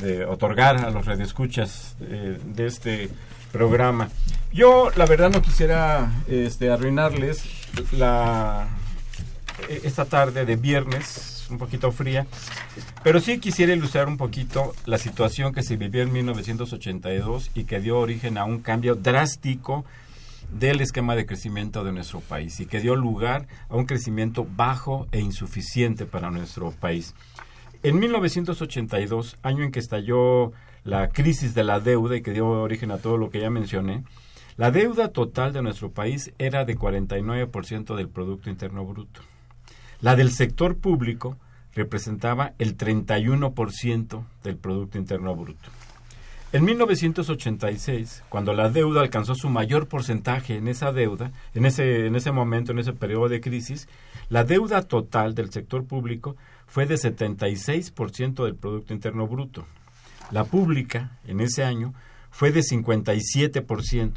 [0.00, 3.10] de otorgar a los radioescuchas eh, de este
[3.52, 4.08] programa.
[4.52, 7.42] Yo, la verdad, no quisiera este, arruinarles
[7.92, 8.68] la
[9.68, 12.26] esta tarde de viernes, un poquito fría,
[13.02, 17.80] pero sí quisiera ilustrar un poquito la situación que se vivió en 1982 y que
[17.80, 19.84] dio origen a un cambio drástico
[20.50, 25.06] del esquema de crecimiento de nuestro país y que dio lugar a un crecimiento bajo
[25.10, 27.14] e insuficiente para nuestro país.
[27.86, 30.50] En 1982, año en que estalló
[30.82, 34.02] la crisis de la deuda y que dio origen a todo lo que ya mencioné,
[34.56, 39.20] la deuda total de nuestro país era de 49% del Producto Interno Bruto.
[40.00, 41.36] La del sector público
[41.76, 45.70] representaba el 31% del Producto Interno Bruto.
[46.56, 52.16] En 1986, cuando la deuda alcanzó su mayor porcentaje en esa deuda, en ese, en
[52.16, 53.90] ese momento, en ese periodo de crisis,
[54.30, 56.34] la deuda total del sector público
[56.66, 59.66] fue de 76% del Producto Interno Bruto.
[60.30, 61.92] La pública, en ese año,
[62.30, 64.12] fue de 57%.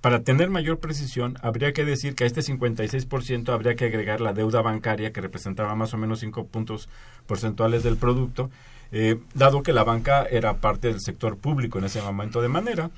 [0.00, 4.32] Para tener mayor precisión, habría que decir que a este 56% habría que agregar la
[4.32, 6.88] deuda bancaria, que representaba más o menos 5 puntos
[7.26, 8.50] porcentuales del producto,
[8.96, 12.92] eh, dado que la banca era parte del sector público en ese momento, de manera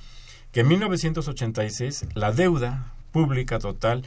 [0.52, 4.04] que en 1986 la deuda pública total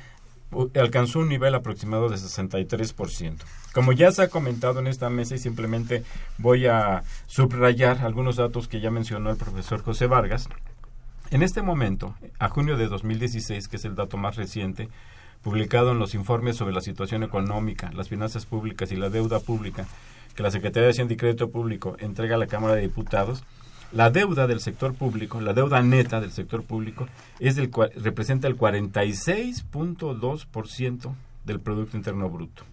[0.75, 3.37] alcanzó un nivel aproximado de 63%.
[3.73, 6.03] Como ya se ha comentado en esta mesa y simplemente
[6.37, 10.47] voy a subrayar algunos datos que ya mencionó el profesor José Vargas,
[11.31, 14.89] en este momento, a junio de 2016, que es el dato más reciente,
[15.41, 19.87] publicado en los informes sobre la situación económica, las finanzas públicas y la deuda pública,
[20.39, 23.43] que la Secretaría de Hacienda y Crédito Público entrega a la Cámara de Diputados,
[23.91, 27.09] la deuda del sector público, la deuda neta del sector público,
[27.41, 31.13] es del, representa el 46.2%
[31.43, 32.63] del Producto Interno Bruto.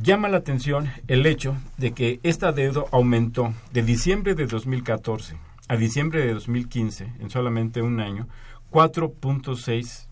[0.00, 5.36] Llama la atención el hecho de que esta deuda aumentó de diciembre de 2014
[5.66, 8.28] a diciembre de 2015, en solamente un año,
[8.70, 10.06] 4.6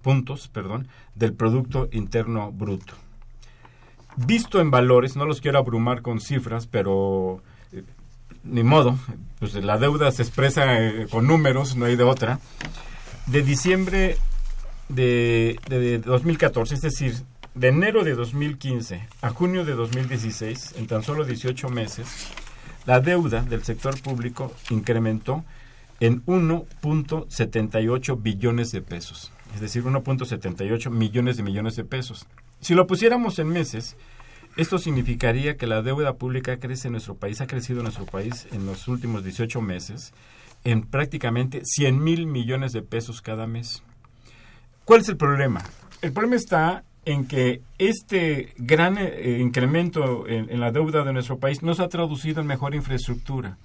[0.00, 2.94] puntos perdón, del Producto Interno Bruto.
[4.16, 7.42] Visto en valores, no los quiero abrumar con cifras, pero
[7.72, 7.82] eh,
[8.44, 8.98] ni modo,
[9.38, 12.40] pues la deuda se expresa eh, con números, no hay de otra.
[13.26, 14.16] De diciembre
[14.88, 17.14] de, de 2014, es decir,
[17.54, 22.28] de enero de 2015 a junio de 2016, en tan solo 18 meses,
[22.86, 25.44] la deuda del sector público incrementó
[26.00, 32.26] en 1.78 billones de pesos, es decir, 1.78 millones de millones de pesos.
[32.60, 33.96] Si lo pusiéramos en meses,
[34.56, 38.46] esto significaría que la deuda pública crece en nuestro país, ha crecido en nuestro país
[38.52, 40.12] en los últimos 18 meses
[40.64, 43.82] en prácticamente 100 mil millones de pesos cada mes.
[44.84, 45.62] ¿Cuál es el problema?
[46.02, 51.62] El problema está en que este gran eh, incremento en, la deuda de nuestro país
[51.62, 53.58] no se ha traducido en mejor infraestructura,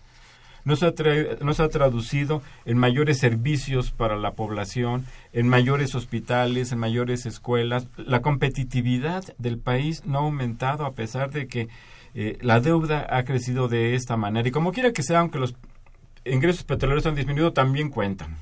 [0.66, 0.94] no se, ha
[1.42, 7.26] no se ha traducido en mayores servicios para la población, en mayores hospitales, en mayores
[7.26, 7.88] escuelas.
[7.98, 11.68] La competitividad del país no ha aumentado a pesar de que
[12.14, 14.48] eh, la deuda ha crecido de esta manera.
[14.48, 15.56] Y como quiera que sea, aunque los
[16.26, 18.38] ingresos petroleros han disminuido, también cuentan.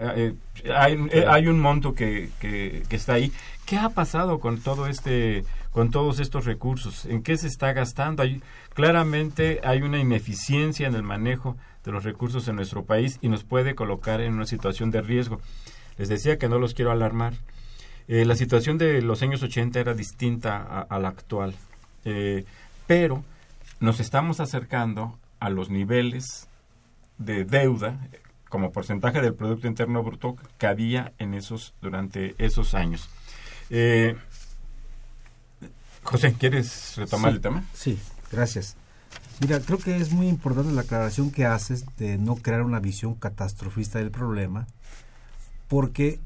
[0.00, 0.34] Eh,
[0.74, 3.32] hay, hay, un monto que, que, que, está ahí
[3.68, 5.44] ¿Qué ha pasado con todo este,
[5.78, 7.04] con todos estos recursos?
[7.04, 8.24] ¿En qué se está gastando?
[8.24, 8.42] Hay,
[8.74, 13.44] claramente hay una ineficiencia en el manejo de los recursos en nuestro país y nos
[13.44, 15.40] puede colocar en una situación de riesgo.
[15.96, 17.34] Les decía que no los quiero alarmar.
[18.08, 21.54] Eh, la situación de los años 80 era distinta a, la actual,
[22.04, 22.44] eh,
[22.88, 23.22] pero
[23.78, 26.48] nos estamos acercando a los niveles
[27.18, 28.00] de deuda
[28.48, 33.08] como porcentaje del Producto Interno Bruto que había en esos durante esos años.
[33.70, 34.16] Eh,
[36.08, 37.64] José, ¿quieres retomar el tema?
[37.74, 37.98] Sí,
[38.32, 38.76] gracias.
[39.40, 43.14] Mira, creo que es muy importante la aclaración que haces de no crear una visión
[43.14, 44.66] catastrofista del problema,
[45.68, 46.18] porque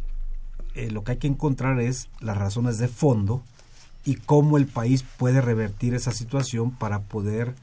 [0.76, 3.42] eh, lo que hay que encontrar es las razones de fondo
[4.04, 7.56] y cómo el país puede revertir esa situación para poder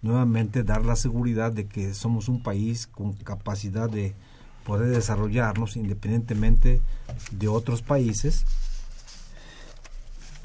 [0.00, 4.14] nuevamente dar la seguridad de que somos un país con capacidad de
[4.64, 6.80] poder desarrollarnos independientemente
[7.32, 8.46] de otros países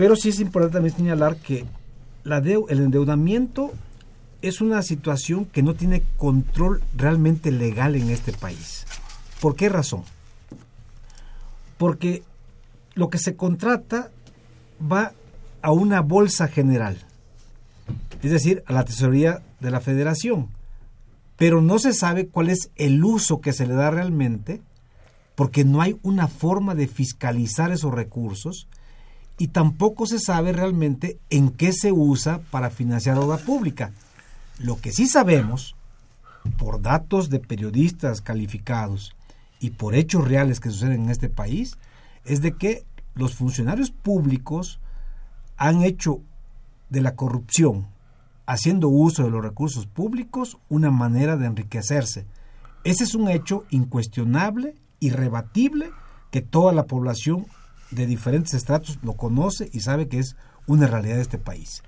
[0.02, 1.64] pero sí es importante también señalar que
[2.24, 3.72] la el endeudamiento
[4.42, 8.88] es una situación que no tiene control realmente legal en este país.
[9.40, 10.02] ¿Por qué razón?
[11.78, 12.24] Porque
[12.96, 14.10] lo que se contrata
[14.92, 15.14] va
[15.62, 16.98] a una bolsa general,
[18.24, 20.50] es decir, a la tesorería de la federación,
[21.38, 24.64] pero no se sabe cuál es el uso que se le da realmente,
[25.36, 28.68] porque no hay una forma de fiscalizar esos recursos,
[29.38, 33.92] y tampoco se sabe realmente en qué se usa para financiar obra pública.
[34.60, 35.76] Lo que sí sabemos,
[36.58, 39.16] por datos de periodistas calificados
[39.60, 41.78] y por hechos reales que suceden en este país,
[42.26, 44.80] es de que los funcionarios públicos
[45.58, 46.22] han hecho
[46.90, 47.88] de la corrupción,
[48.46, 52.26] haciendo uso de los recursos públicos, una manera de enriquecerse.
[52.84, 55.92] Ese es un hecho incuestionable, irrebatible,
[56.32, 57.46] que toda la población
[57.92, 60.36] de diferentes estratos lo conoce y sabe que es
[60.68, 61.84] una realidad de este país.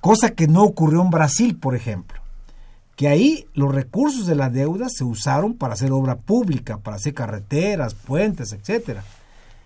[0.00, 2.20] Cosa que no ocurrió en Brasil, por ejemplo.
[2.96, 7.14] que ahí los recursos de la deuda se usaron para hacer obra pública, para hacer
[7.14, 9.02] carreteras, puentes, etcétera.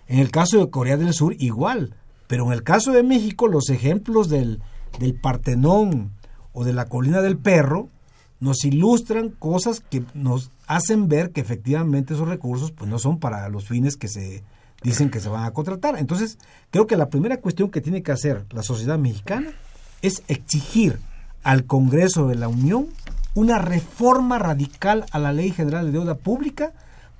[0.07, 1.93] En el caso de Corea del Sur igual,
[2.27, 4.61] pero en el caso de México los ejemplos del,
[4.99, 6.13] del Partenón
[6.53, 7.89] o de la colina del perro
[8.39, 13.49] nos ilustran cosas que nos hacen ver que efectivamente esos recursos pues no son para
[13.49, 14.43] los fines que se
[14.83, 15.97] dicen que se van a contratar.
[15.97, 16.37] Entonces,
[16.71, 19.51] creo que la primera cuestión que tiene que hacer la sociedad mexicana
[20.01, 20.99] es exigir
[21.43, 22.87] al Congreso de la Unión
[23.33, 26.73] una reforma radical a la Ley General de Deuda Pública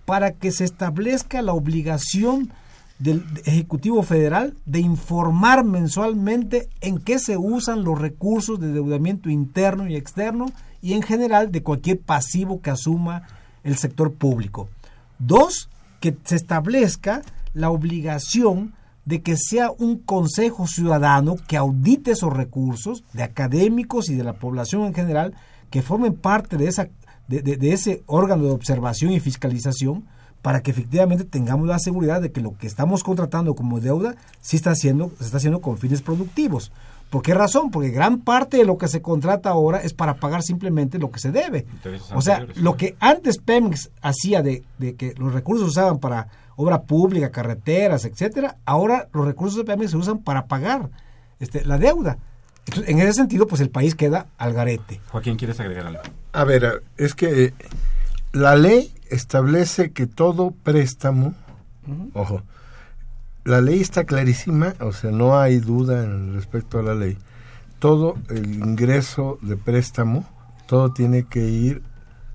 [0.05, 2.51] para que se establezca la obligación
[2.99, 9.87] del Ejecutivo Federal de informar mensualmente en qué se usan los recursos de endeudamiento interno
[9.87, 10.47] y externo
[10.81, 13.23] y en general de cualquier pasivo que asuma
[13.63, 14.69] el sector público.
[15.19, 17.21] Dos, que se establezca
[17.57, 18.73] la obligación
[19.05, 24.33] de que sea un consejo ciudadano que audite esos recursos de académicos y de la
[24.33, 25.33] población en general
[25.69, 26.89] que formen parte de, esa,
[27.27, 30.05] de, ese órgano de observación y fiscalización
[30.41, 34.55] para que efectivamente tengamos la seguridad de que lo que estamos contratando como deuda sí
[34.55, 36.71] está haciendo, se está haciendo con fines productivos.
[37.09, 37.71] ¿Por qué razón?
[37.71, 41.19] Porque gran parte de lo que se contrata ahora es para pagar simplemente lo que
[41.19, 41.65] se debe.
[42.13, 46.27] o sea, lo que antes Pemex hacía de, de, que los recursos se usaban para
[46.57, 50.89] obra pública, carreteras, etcétera, ahora los recursos de Pemex se usan para pagar
[51.39, 52.17] este, la deuda
[52.85, 54.99] en ese sentido, pues el país queda al garete.
[55.09, 56.01] Joaquín, ¿quieres agregar algo?
[56.33, 57.53] A ver, es que eh,
[58.33, 61.33] la ley establece que todo préstamo,
[62.13, 62.43] ojo,
[63.45, 67.17] la ley está clarísima, o sea, no hay duda en respecto a la ley.
[67.79, 70.25] Todo el ingreso de préstamo,
[70.67, 71.81] todo tiene que ir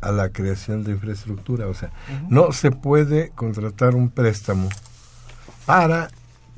[0.03, 1.91] a la creación de infraestructura, o sea,
[2.29, 4.69] no se puede contratar un préstamo
[5.65, 6.11] para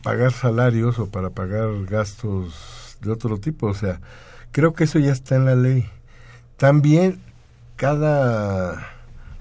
[0.03, 3.67] pagar salarios o para pagar gastos de otro tipo.
[3.67, 4.01] O sea,
[4.51, 5.89] creo que eso ya está en la ley.
[6.57, 7.21] También
[7.77, 8.87] cada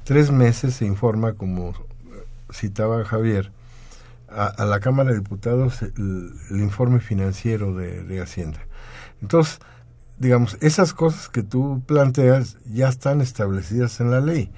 [0.04, 1.74] tres meses se informa, como
[2.51, 3.51] citaba Javier,
[4.30, 8.60] a, la Cámara de Diputados el, informe financiero de, de, Hacienda.
[9.22, 9.60] Entonces,
[10.24, 14.49] digamos, esas cosas que tú planteas ya están establecidas en la ley.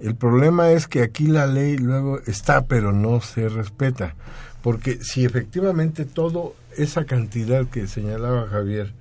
[0.00, 4.16] El problema es que aquí la ley luego está, pero no se respeta.
[4.62, 8.92] Porque si efectivamente todo esa cantidad que señalaba Javier,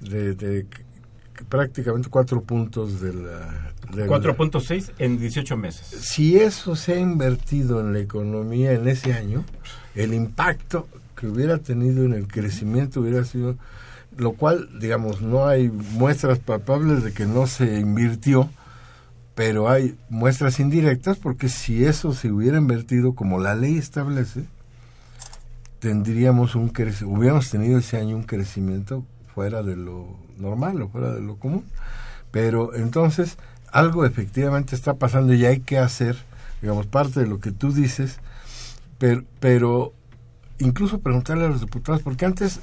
[0.00, 0.66] de,
[1.48, 3.72] prácticamente cuatro puntos de la...
[3.90, 5.86] 4.6 en 18 meses.
[5.86, 9.44] Si eso se ha invertido en la economía en ese año,
[9.94, 13.56] el impacto que hubiera tenido en el crecimiento hubiera sido,
[14.16, 18.48] lo cual, digamos, no hay muestras palpables de que no se invirtió,
[19.34, 24.44] pero hay muestras indirectas porque si eso se hubiera invertido como la ley establece,
[25.80, 26.72] tendríamos un
[27.04, 29.04] hubiéramos tenido ese año un crecimiento
[29.34, 31.64] fuera de lo normal o fuera de lo común.
[32.30, 33.36] Pero entonces
[33.70, 36.16] algo efectivamente está pasando y hay que hacer,
[36.62, 38.18] digamos, parte de lo que tú dices,
[38.98, 39.92] pero, pero
[40.58, 42.60] incluso preguntarle a los diputados, porque antes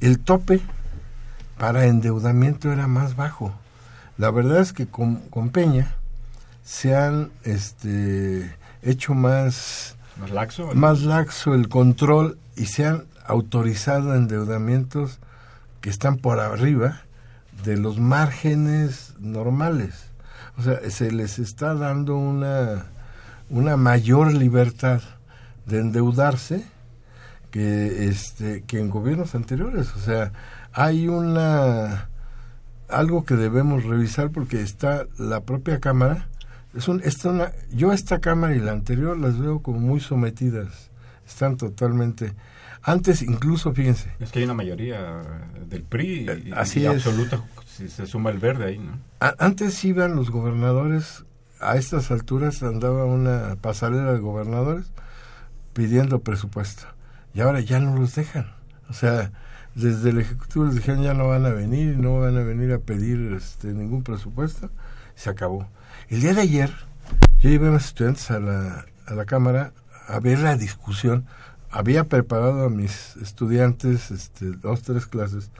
[0.00, 0.60] el tope
[1.58, 3.52] para endeudamiento era más bajo.
[4.16, 5.94] La verdad es que con, con Peña
[6.64, 14.14] se han este, hecho más más laxo, más laxo el control y se han autorizado
[14.14, 15.18] endeudamientos
[15.80, 17.02] que están por arriba
[17.64, 20.06] de los márgenes normales.
[20.58, 22.86] O sea, se les está dando una,
[23.50, 25.00] una mayor libertad
[25.66, 26.64] de endeudarse
[27.50, 30.32] que este que en gobiernos anteriores, o sea,
[30.78, 32.08] hay una
[32.88, 36.28] algo que debemos revisar porque está la propia cámara.
[36.72, 40.90] Es un, una, yo esta cámara y la anterior las veo como muy sometidas
[41.26, 42.34] están totalmente
[42.82, 44.12] antes incluso fíjense.
[44.20, 45.20] Es que hay una mayoría
[45.68, 48.92] del PRI y, así absoluta si se suma el verde ahí no
[49.38, 51.24] antes iban los gobernadores
[51.60, 54.86] a estas alturas andaba una pasarela de gobernadores
[55.72, 56.84] pidiendo presupuesto
[57.34, 58.52] y ahora ya no los dejan.
[58.88, 59.32] O sea
[59.80, 62.78] desde el ejecutivo les dijeron ya no van a venir no van a venir a
[62.78, 64.70] pedir este ningún presupuesto
[65.14, 65.68] se acabó
[66.08, 66.70] el día de ayer
[67.40, 69.72] yo llevé a mis estudiantes a la, a la cámara
[70.08, 71.26] a ver la discusión.
[71.70, 75.50] Había preparado a mis estudiantes este, dos, tres clases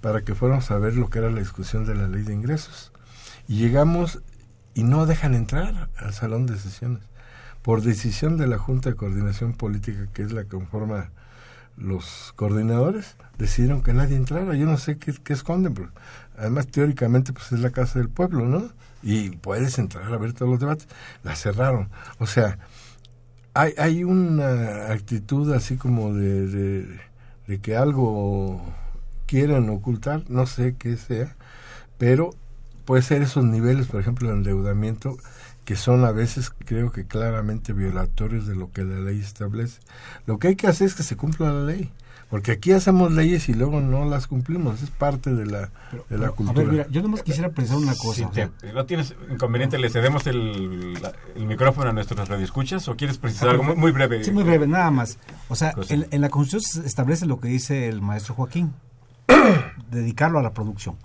[0.00, 2.92] para que fuéramos a ver lo que era la discusión de la ley de ingresos.
[3.46, 4.20] Y llegamos
[4.74, 7.02] y no dejan entrar al salón de sesiones.
[7.62, 11.10] Por decisión de la Junta de Coordinación Política, que es la que conforma
[11.76, 14.54] los coordinadores, decidieron que nadie entrara.
[14.54, 15.90] Yo no sé qué, esconden, pero
[16.38, 18.70] además teóricamente pues es la casa del pueblo, ¿no?
[19.02, 20.86] Y puedes entrar a ver todos los debates.
[21.24, 21.88] La cerraron.
[22.20, 22.58] O sea,
[23.52, 26.86] hay, hay una actitud así como de,
[27.46, 28.62] de, que algo
[29.26, 31.36] quieren ocultar, no sé qué sea,
[31.98, 32.30] pero
[32.84, 35.16] puede ser esos niveles, por ejemplo, de endeudamiento,
[35.64, 39.80] que son a veces, creo que claramente violatorios de lo que la ley establece.
[40.26, 41.92] Lo que hay que hacer es que se cumpla la ley.
[42.32, 44.82] Porque aquí hacemos leyes y luego no las cumplimos.
[44.82, 45.68] Es parte de la,
[46.08, 46.62] de la cultura.
[46.62, 48.30] A ver, mira, yo nomás quisiera precisar una cosa.
[48.32, 50.98] Si no tienes inconveniente, le cedemos el,
[51.36, 54.24] el micrófono a nuestros radioescuchas o quieres precisar algo muy, muy, breve.
[54.24, 55.18] Sí, muy breve, nada más.
[55.50, 58.72] O sea, en, en, la Constitución se establece lo que dice el maestro Joaquín,
[59.90, 60.96] dedicarlo a la producción.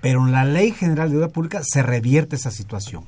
[0.00, 3.04] Pero en la Ley General de Deuda Pública se revierte esa situación.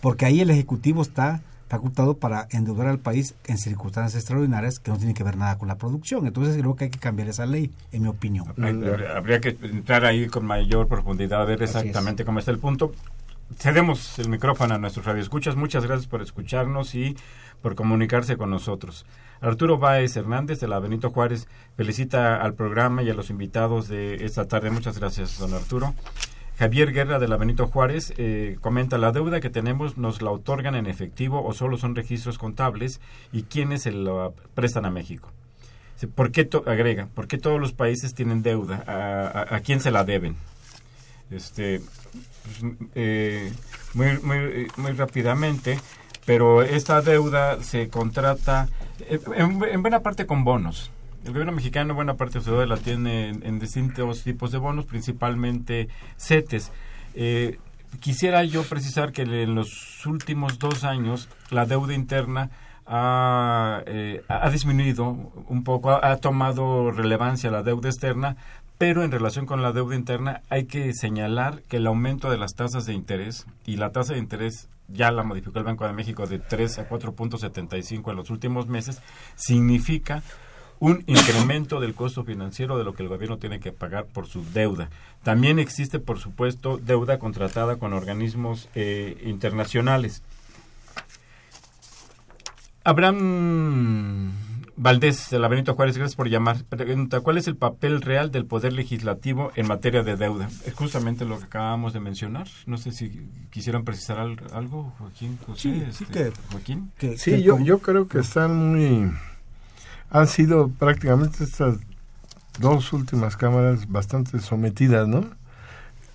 [0.00, 1.40] Porque ahí el Ejecutivo está
[1.70, 5.68] facultado para endeudar al país en circunstancias extraordinarias que no tienen que ver nada con
[5.68, 6.26] la producción.
[6.26, 8.52] Entonces creo que hay que cambiar esa ley, en mi opinión.
[9.16, 12.92] Habría que entrar ahí con mayor profundidad a ver exactamente cómo está el punto.
[13.56, 15.54] Cedemos el micrófono a nuestros radioescuchas.
[15.54, 17.16] Muchas gracias por escucharnos y
[17.62, 19.06] por comunicarse con nosotros.
[19.40, 21.46] Arturo Báez Hernández de la Benito Juárez
[21.76, 24.70] felicita al programa y a los invitados de esta tarde.
[24.70, 25.94] Muchas gracias, don Arturo.
[26.60, 30.74] Javier Guerra de la Benito Juárez eh, comenta la deuda que tenemos nos la otorgan
[30.74, 33.00] en efectivo o solo son registros contables
[33.32, 35.32] y quiénes se la prestan a México.
[36.14, 37.08] ¿Por qué agrega?
[37.14, 38.84] ¿Por qué todos los países tienen deuda?
[39.50, 40.36] ¿A, quién se la deben?
[41.30, 43.50] Este, pues, eh,
[43.94, 45.80] muy, muy, muy rápidamente,
[46.26, 48.68] pero esta deuda se contrata
[49.08, 50.90] eh, en buena parte con bonos
[51.24, 54.86] el gobierno mexicano buena parte de su deuda la tiene en, distintos tipos de bonos,
[54.86, 56.72] principalmente CETES.
[57.14, 57.58] Eh,
[58.00, 62.50] quisiera yo precisar que en los últimos dos años la deuda interna
[62.86, 65.04] ha, eh, ha disminuido
[65.48, 68.36] un poco, ha, tomado relevancia la deuda externa,
[68.78, 72.54] pero en relación con la deuda interna hay que señalar que el aumento de las
[72.54, 76.26] tasas de interés y la tasa de interés ya la modificó el Banco de México
[76.26, 79.00] de 3 a 4.75 en los últimos meses,
[79.36, 80.22] significa
[80.80, 84.44] un incremento del costo financiero de lo que el gobierno tiene que pagar por su
[84.52, 84.88] deuda.
[85.22, 90.22] También existe, por supuesto, deuda contratada con organismos eh, internacionales.
[92.82, 94.32] Abraham
[94.74, 96.64] Valdés de la Benito Juárez, gracias por llamar.
[96.64, 100.48] Pregunta, ¿cuál es el papel real del Poder Legislativo en materia de deuda?
[100.64, 102.48] Es justamente lo que acabamos de mencionar.
[102.64, 105.38] No sé si quisieran precisar algo, Joaquín.
[105.54, 106.92] sí, sí este, que, Joaquín.
[107.18, 109.12] sí, yo, yo creo que están muy
[110.10, 111.76] han sido prácticamente estas
[112.58, 115.24] dos últimas cámaras bastante sometidas, ¿no?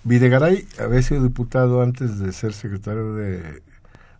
[0.04, 3.62] Videgaray había sido diputado antes de ser secretario de,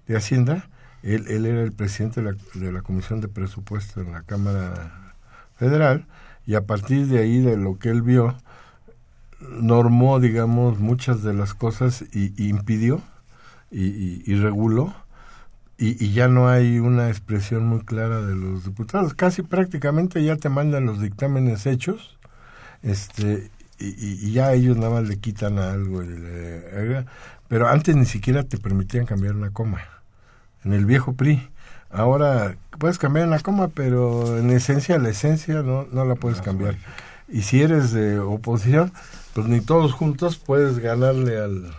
[0.08, 0.68] Hacienda.
[1.02, 5.14] Él, él, era el presidente de la, de la Comisión de Presupuesto en la Cámara
[5.56, 6.06] Federal
[6.46, 8.36] y a partir de ahí, de lo que él vio,
[9.40, 13.02] normó, digamos, muchas de las cosas y, impidió
[13.70, 14.94] y reguló
[15.78, 19.14] y, ya no hay una expresión muy clara de los diputados.
[19.14, 22.16] Casi prácticamente ya te mandan los dictámenes hechos,
[22.82, 26.02] este, y, ya ellos nada más le quitan algo.
[27.48, 29.80] pero antes ni siquiera te permitían cambiar una coma.
[30.64, 31.48] En el viejo PRI.
[31.90, 36.76] Ahora puedes cambiar una coma, pero en esencia, la esencia no, no la puedes cambiar.
[37.28, 38.92] Y si eres de oposición,
[39.34, 41.72] pues ni todos juntos puedes ganarle al,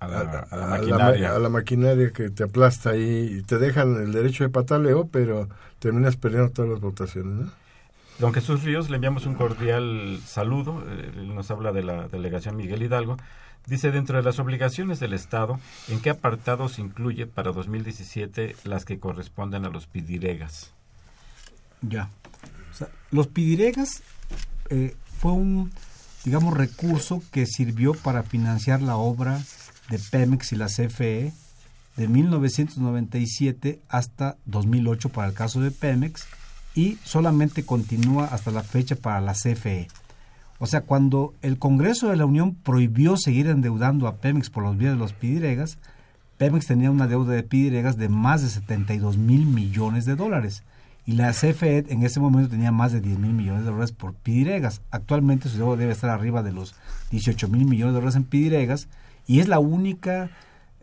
[0.00, 2.12] a la, maquinaria.
[2.12, 6.70] que te aplasta ahí y te dejan el derecho de pataleo, pero terminas perdiendo todas
[6.70, 7.46] las votaciones.
[7.46, 7.52] ¿no?
[8.18, 10.84] Don Jesús Ríos, le enviamos un cordial saludo.
[10.88, 13.16] Eh, él nos habla de la delegación Miguel Hidalgo.
[13.66, 18.98] Dice, dentro de las obligaciones del Estado, ¿en qué apartados incluye para 2017 las que
[18.98, 20.72] corresponden a los pidiregas?
[21.80, 22.08] Ya.
[23.12, 24.02] los pidiregas
[24.70, 25.70] eh, fue un,
[26.24, 29.40] digamos, recurso que sirvió para financiar la obra
[29.88, 31.32] de Pemex y la CFE
[31.96, 36.26] de 1997 hasta 2008 para el caso de Pemex
[36.74, 39.88] y solamente continúa hasta la fecha para la CFE.
[40.60, 44.76] O sea, cuando el Congreso de la Unión prohibió seguir endeudando a Pemex por los
[44.76, 45.78] vías de los pidiregas,
[46.36, 50.62] Pemex tenía una deuda de pidiregas de más de 72 mil millones de dólares
[51.04, 54.14] y la CFE en ese momento tenía más de 10 mil millones de dólares por
[54.14, 54.82] pidiregas.
[54.90, 56.74] Actualmente su deuda debe estar arriba de los
[57.10, 58.88] 18 mil millones de dólares en pidiregas
[59.28, 60.30] y es la única,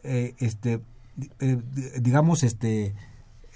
[0.04, 0.80] eh, este,
[1.39, 1.58] eh,
[2.00, 2.93] digamos, este,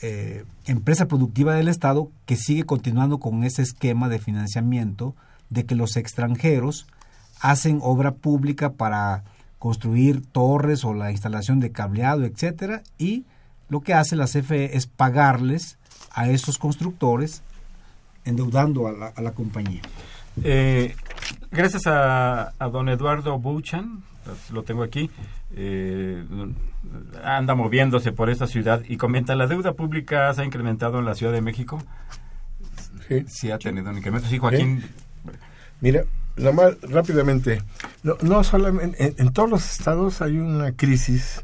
[0.01, 5.15] eh, empresa productiva del Estado que sigue continuando con ese esquema de financiamiento
[5.51, 6.87] de que los extranjeros
[7.39, 9.23] hacen obra pública para
[9.59, 13.25] construir torres o la instalación de cableado, etcétera, y
[13.69, 15.77] lo que hace la CFE es pagarles
[16.11, 17.43] a esos constructores
[18.25, 19.81] endeudando a la, a la compañía.
[21.51, 24.03] gracias a, a, don Eduardo Buchan,
[24.51, 25.09] lo tengo aquí,
[25.55, 26.23] eh,
[27.23, 31.15] anda moviéndose por esta ciudad y comenta, ¿la deuda pública se ha incrementado en la
[31.15, 31.83] Ciudad de México?
[33.07, 33.25] Sí.
[33.27, 34.27] Sí ha tenido un incremento.
[34.27, 34.83] Sí, Joaquín.
[35.81, 36.03] Mira,
[36.37, 37.61] nada más rápidamente,
[38.03, 41.43] No, no solamente, en, todos los estados hay una crisis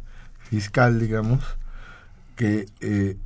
[0.50, 1.44] fiscal, digamos,
[2.36, 3.18] que eh,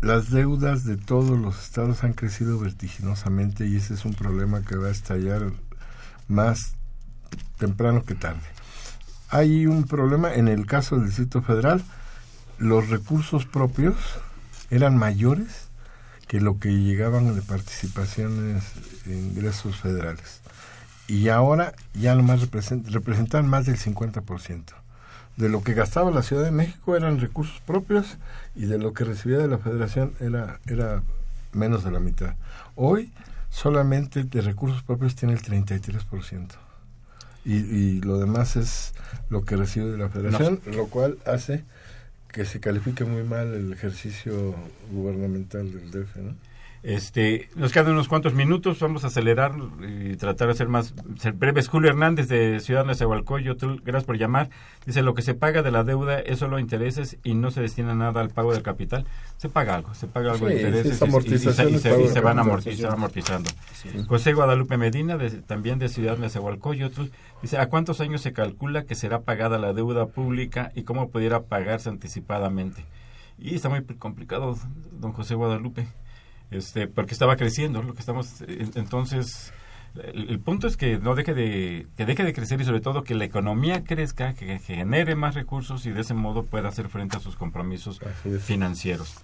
[0.00, 4.76] las deudas de todos los estados han crecido vertiginosamente y ese es un problema que
[4.76, 5.52] va a estallar
[6.28, 6.76] más
[7.58, 8.53] temprano que tarde.
[9.34, 11.82] Hay un problema en el caso del Distrito Federal,
[12.58, 13.96] los recursos propios
[14.70, 15.66] eran mayores
[16.28, 18.62] que lo que llegaban de participaciones
[19.06, 20.40] en ingresos federales
[21.08, 24.62] y ahora ya nomás representan, representan más del 50%.
[25.36, 28.18] De lo que gastaba la Ciudad de México eran recursos propios
[28.54, 31.02] y de lo que recibía de la Federación era, era
[31.52, 32.36] menos de la mitad.
[32.76, 33.12] Hoy
[33.50, 36.63] solamente de recursos propios tiene el 33%.
[37.44, 38.94] Y, y lo demás es
[39.28, 41.64] lo que recibe de la Federación, lo cual hace
[42.32, 44.54] que se califique muy mal el ejercicio
[44.90, 46.34] gubernamental del DF, ¿no?
[46.84, 51.32] Este, nos quedan unos cuantos minutos, vamos a acelerar y tratar de ser más ser
[51.32, 51.68] breves.
[51.68, 54.50] Julio Hernández de Ciudad Nezahualcóyotl, gracias por llamar.
[54.84, 57.94] Dice, lo que se paga de la deuda es solo intereses y no se destina
[57.94, 59.06] nada al pago del capital.
[59.38, 61.78] Se paga algo, se paga algo de intereses y,
[62.10, 63.50] se, van amortizando.
[64.06, 65.16] José Guadalupe Medina,
[65.46, 67.04] también de Ciudad Nezahualcóyotl,
[67.40, 71.44] dice, ¿a cuántos años se calcula que será pagada la deuda pública y cómo pudiera
[71.44, 72.84] pagarse anticipadamente?
[73.38, 74.58] Y está muy complicado,
[75.00, 75.86] don José Guadalupe
[76.50, 79.52] este, porque estaba creciendo, lo que estamos, entonces,
[79.94, 83.14] el, punto es que no deje de, que deje de crecer y sobre todo que
[83.14, 87.20] la economía crezca, que, genere más recursos y de ese modo pueda hacer frente a
[87.20, 88.00] sus compromisos
[88.40, 89.16] financieros.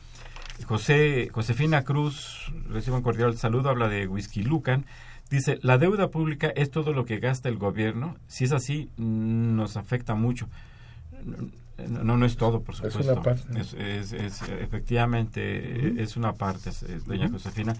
[0.65, 4.85] José, Josefina Cruz, recibo un cordial saludo, habla de Whisky Lucan.
[5.31, 8.17] Dice, la deuda pública es todo lo que gasta el gobierno.
[8.27, 10.49] Si es así, nos afecta mucho.
[11.89, 13.01] No, no es todo, por supuesto.
[13.01, 13.61] Es una parte.
[13.61, 14.13] Es,
[14.43, 16.71] efectivamente, es una parte,
[17.07, 17.75] doña Josefina.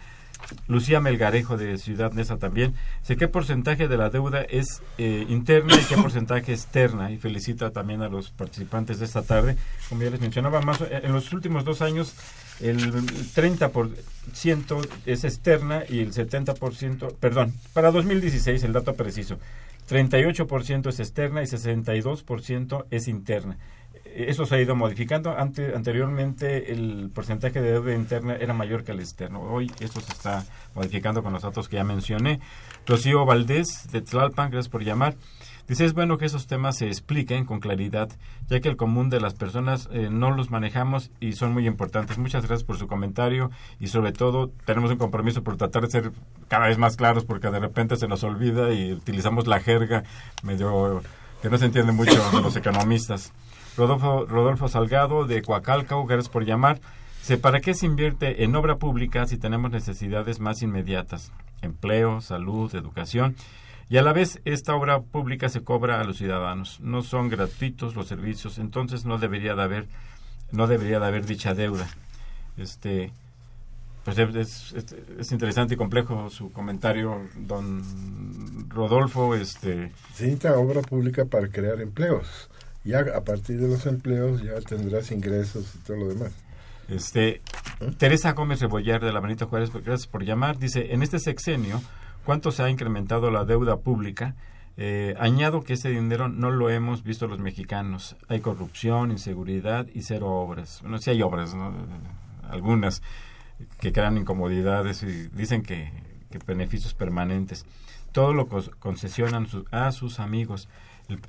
[0.69, 2.75] Lucía Melgarejo de Ciudad Neza también.
[3.03, 7.11] Sé qué porcentaje de la deuda es eh, interna y qué porcentaje externa.
[7.11, 9.57] Y felicita también a los participantes de esta tarde.
[9.89, 12.15] Como ya les mencionaba, más eh, en los últimos dos años
[12.61, 19.39] el 30% es externa y el 70%, perdón, para 2016 el dato preciso,
[19.89, 23.57] 38% es externa y 62% es interna
[24.17, 25.37] eso se ha ido modificando.
[25.37, 29.41] Ante, anteriormente el porcentaje de deuda interna era mayor que el externo.
[29.43, 30.45] Hoy eso se está
[30.75, 32.41] modificando con los datos que ya mencioné.
[32.87, 35.15] Rocío Valdés, de Tlalpan, gracias por llamar.
[35.71, 38.09] Dice, es bueno que esos temas se expliquen con claridad,
[38.49, 42.19] ya que el común de las personas eh, no los manejamos y son muy importantes.
[42.19, 46.13] Muchas gracias por su comentario y sobre todo tenemos un compromiso por tratar de ser
[46.49, 50.03] cada vez más claros porque de repente se nos olvida y utilizamos la jerga
[50.43, 51.03] medio
[51.41, 53.33] que no se entiende mucho de los economistas.
[53.81, 56.83] Rodolfo, Rodolfo Salgado de Coacalcao, gracias por llamar.
[57.41, 61.33] ¿Para qué se invierte en obra pública si tenemos necesidades más inmediatas?
[61.63, 63.37] Empleo, salud, educación.
[63.89, 66.79] Y a la vez esta obra pública se cobra a los ciudadanos.
[66.81, 69.87] No son gratuitos los servicios, entonces no debería de haber,
[70.53, 71.89] no debería de haber dicha deuda.
[72.59, 73.13] Este,
[74.05, 74.75] pues es,
[75.19, 79.35] es, interesante y complejo su comentario, don Rodolfo.
[79.35, 82.51] Este, se necesita obra pública para crear empleos
[82.85, 86.33] ya a partir de los empleos ya tendrás ingresos y todo lo demás.
[86.89, 87.41] Este, ¿Eh?
[87.99, 91.81] Teresa Gómez Rebollar de la Benito Juárez, gracias por llamar, dice, en este sexenio,
[92.25, 94.35] ¿cuánto se ha incrementado la deuda pública?
[94.77, 98.17] Eh, añado que ese dinero no lo hemos visto los mexicanos.
[98.29, 100.81] Hay corrupción, inseguridad y cero obras.
[100.81, 101.55] Bueno, sí hay obras,
[102.49, 103.03] algunas
[103.79, 105.93] que crean incomodidades y dicen que,
[106.47, 107.67] beneficios permanentes.
[108.13, 110.69] Todo lo concesionan a sus amigos.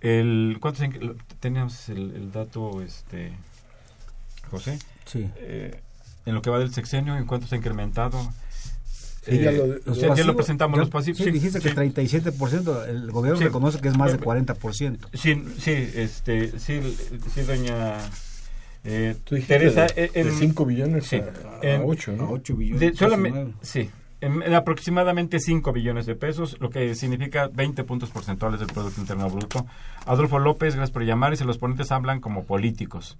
[0.01, 0.87] El, ¿Cuántos
[1.39, 3.31] teníamos el, dato, este
[4.49, 4.79] José?
[5.05, 5.29] Sí.
[5.37, 5.79] Eh,
[6.25, 8.31] en lo que va del sexenio, ¿en cuánto se ha incrementado?
[9.23, 11.19] Sí, ya, lo, eh, lo presentamos los pasivos.
[11.19, 14.97] Sí, dijiste que 37%, el gobierno reconoce que es más de 40%.
[15.13, 16.97] Sí, sí, este, sí,
[17.33, 17.97] sí doña
[18.83, 19.15] eh,
[19.47, 19.85] Teresa.
[19.87, 22.23] De, 5 billones a, 8, ¿no?
[22.25, 22.97] A 8 billones.
[22.97, 23.91] solamente, sí,
[24.21, 29.29] en, aproximadamente 5 billones de pesos, lo que significa 20 puntos porcentuales del Producto Interno
[29.29, 29.65] Bruto.
[30.05, 33.17] Adolfo López, gracias por llamar, y si los ponentes hablan como políticos,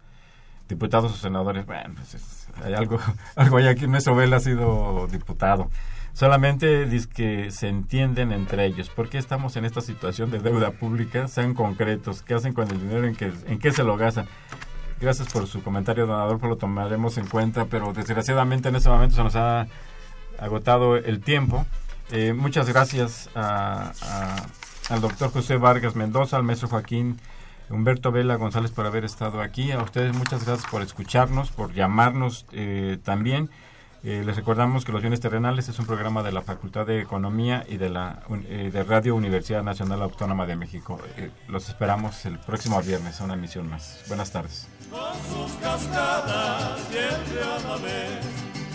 [0.69, 1.65] diputados o senadores.
[1.65, 2.99] Bueno, pues hay algo,
[3.35, 3.87] algo aquí.
[3.87, 5.69] Nuestro Vela ha sido diputado.
[6.13, 8.89] Solamente dice que se entienden entre ellos.
[8.89, 11.27] ¿Por qué estamos en esta situación de deuda pública?
[11.27, 12.21] Sean concretos.
[12.21, 13.07] ¿Qué hacen con el dinero?
[13.07, 14.27] ¿En qué, en qué se lo gastan?
[14.99, 16.47] Gracias por su comentario, don Adolfo.
[16.47, 19.67] Lo tomaremos en cuenta, pero desgraciadamente en este momento se nos ha
[20.41, 21.65] agotado el tiempo.
[22.11, 23.93] Eh, muchas gracias a,
[24.89, 27.19] al doctor José Vargas Mendoza, al maestro Joaquín
[27.69, 29.71] Humberto Vela González por haber estado aquí.
[29.71, 33.49] A ustedes muchas gracias por escucharnos, por llamarnos eh, también.
[34.03, 37.63] Eh, les recordamos que Los Bienes Terrenales es un programa de la Facultad de Economía
[37.69, 40.99] y de la de Radio Universidad Nacional Autónoma de México.
[41.47, 44.03] Los esperamos el próximo viernes a una emisión más.
[44.07, 44.67] Buenas tardes.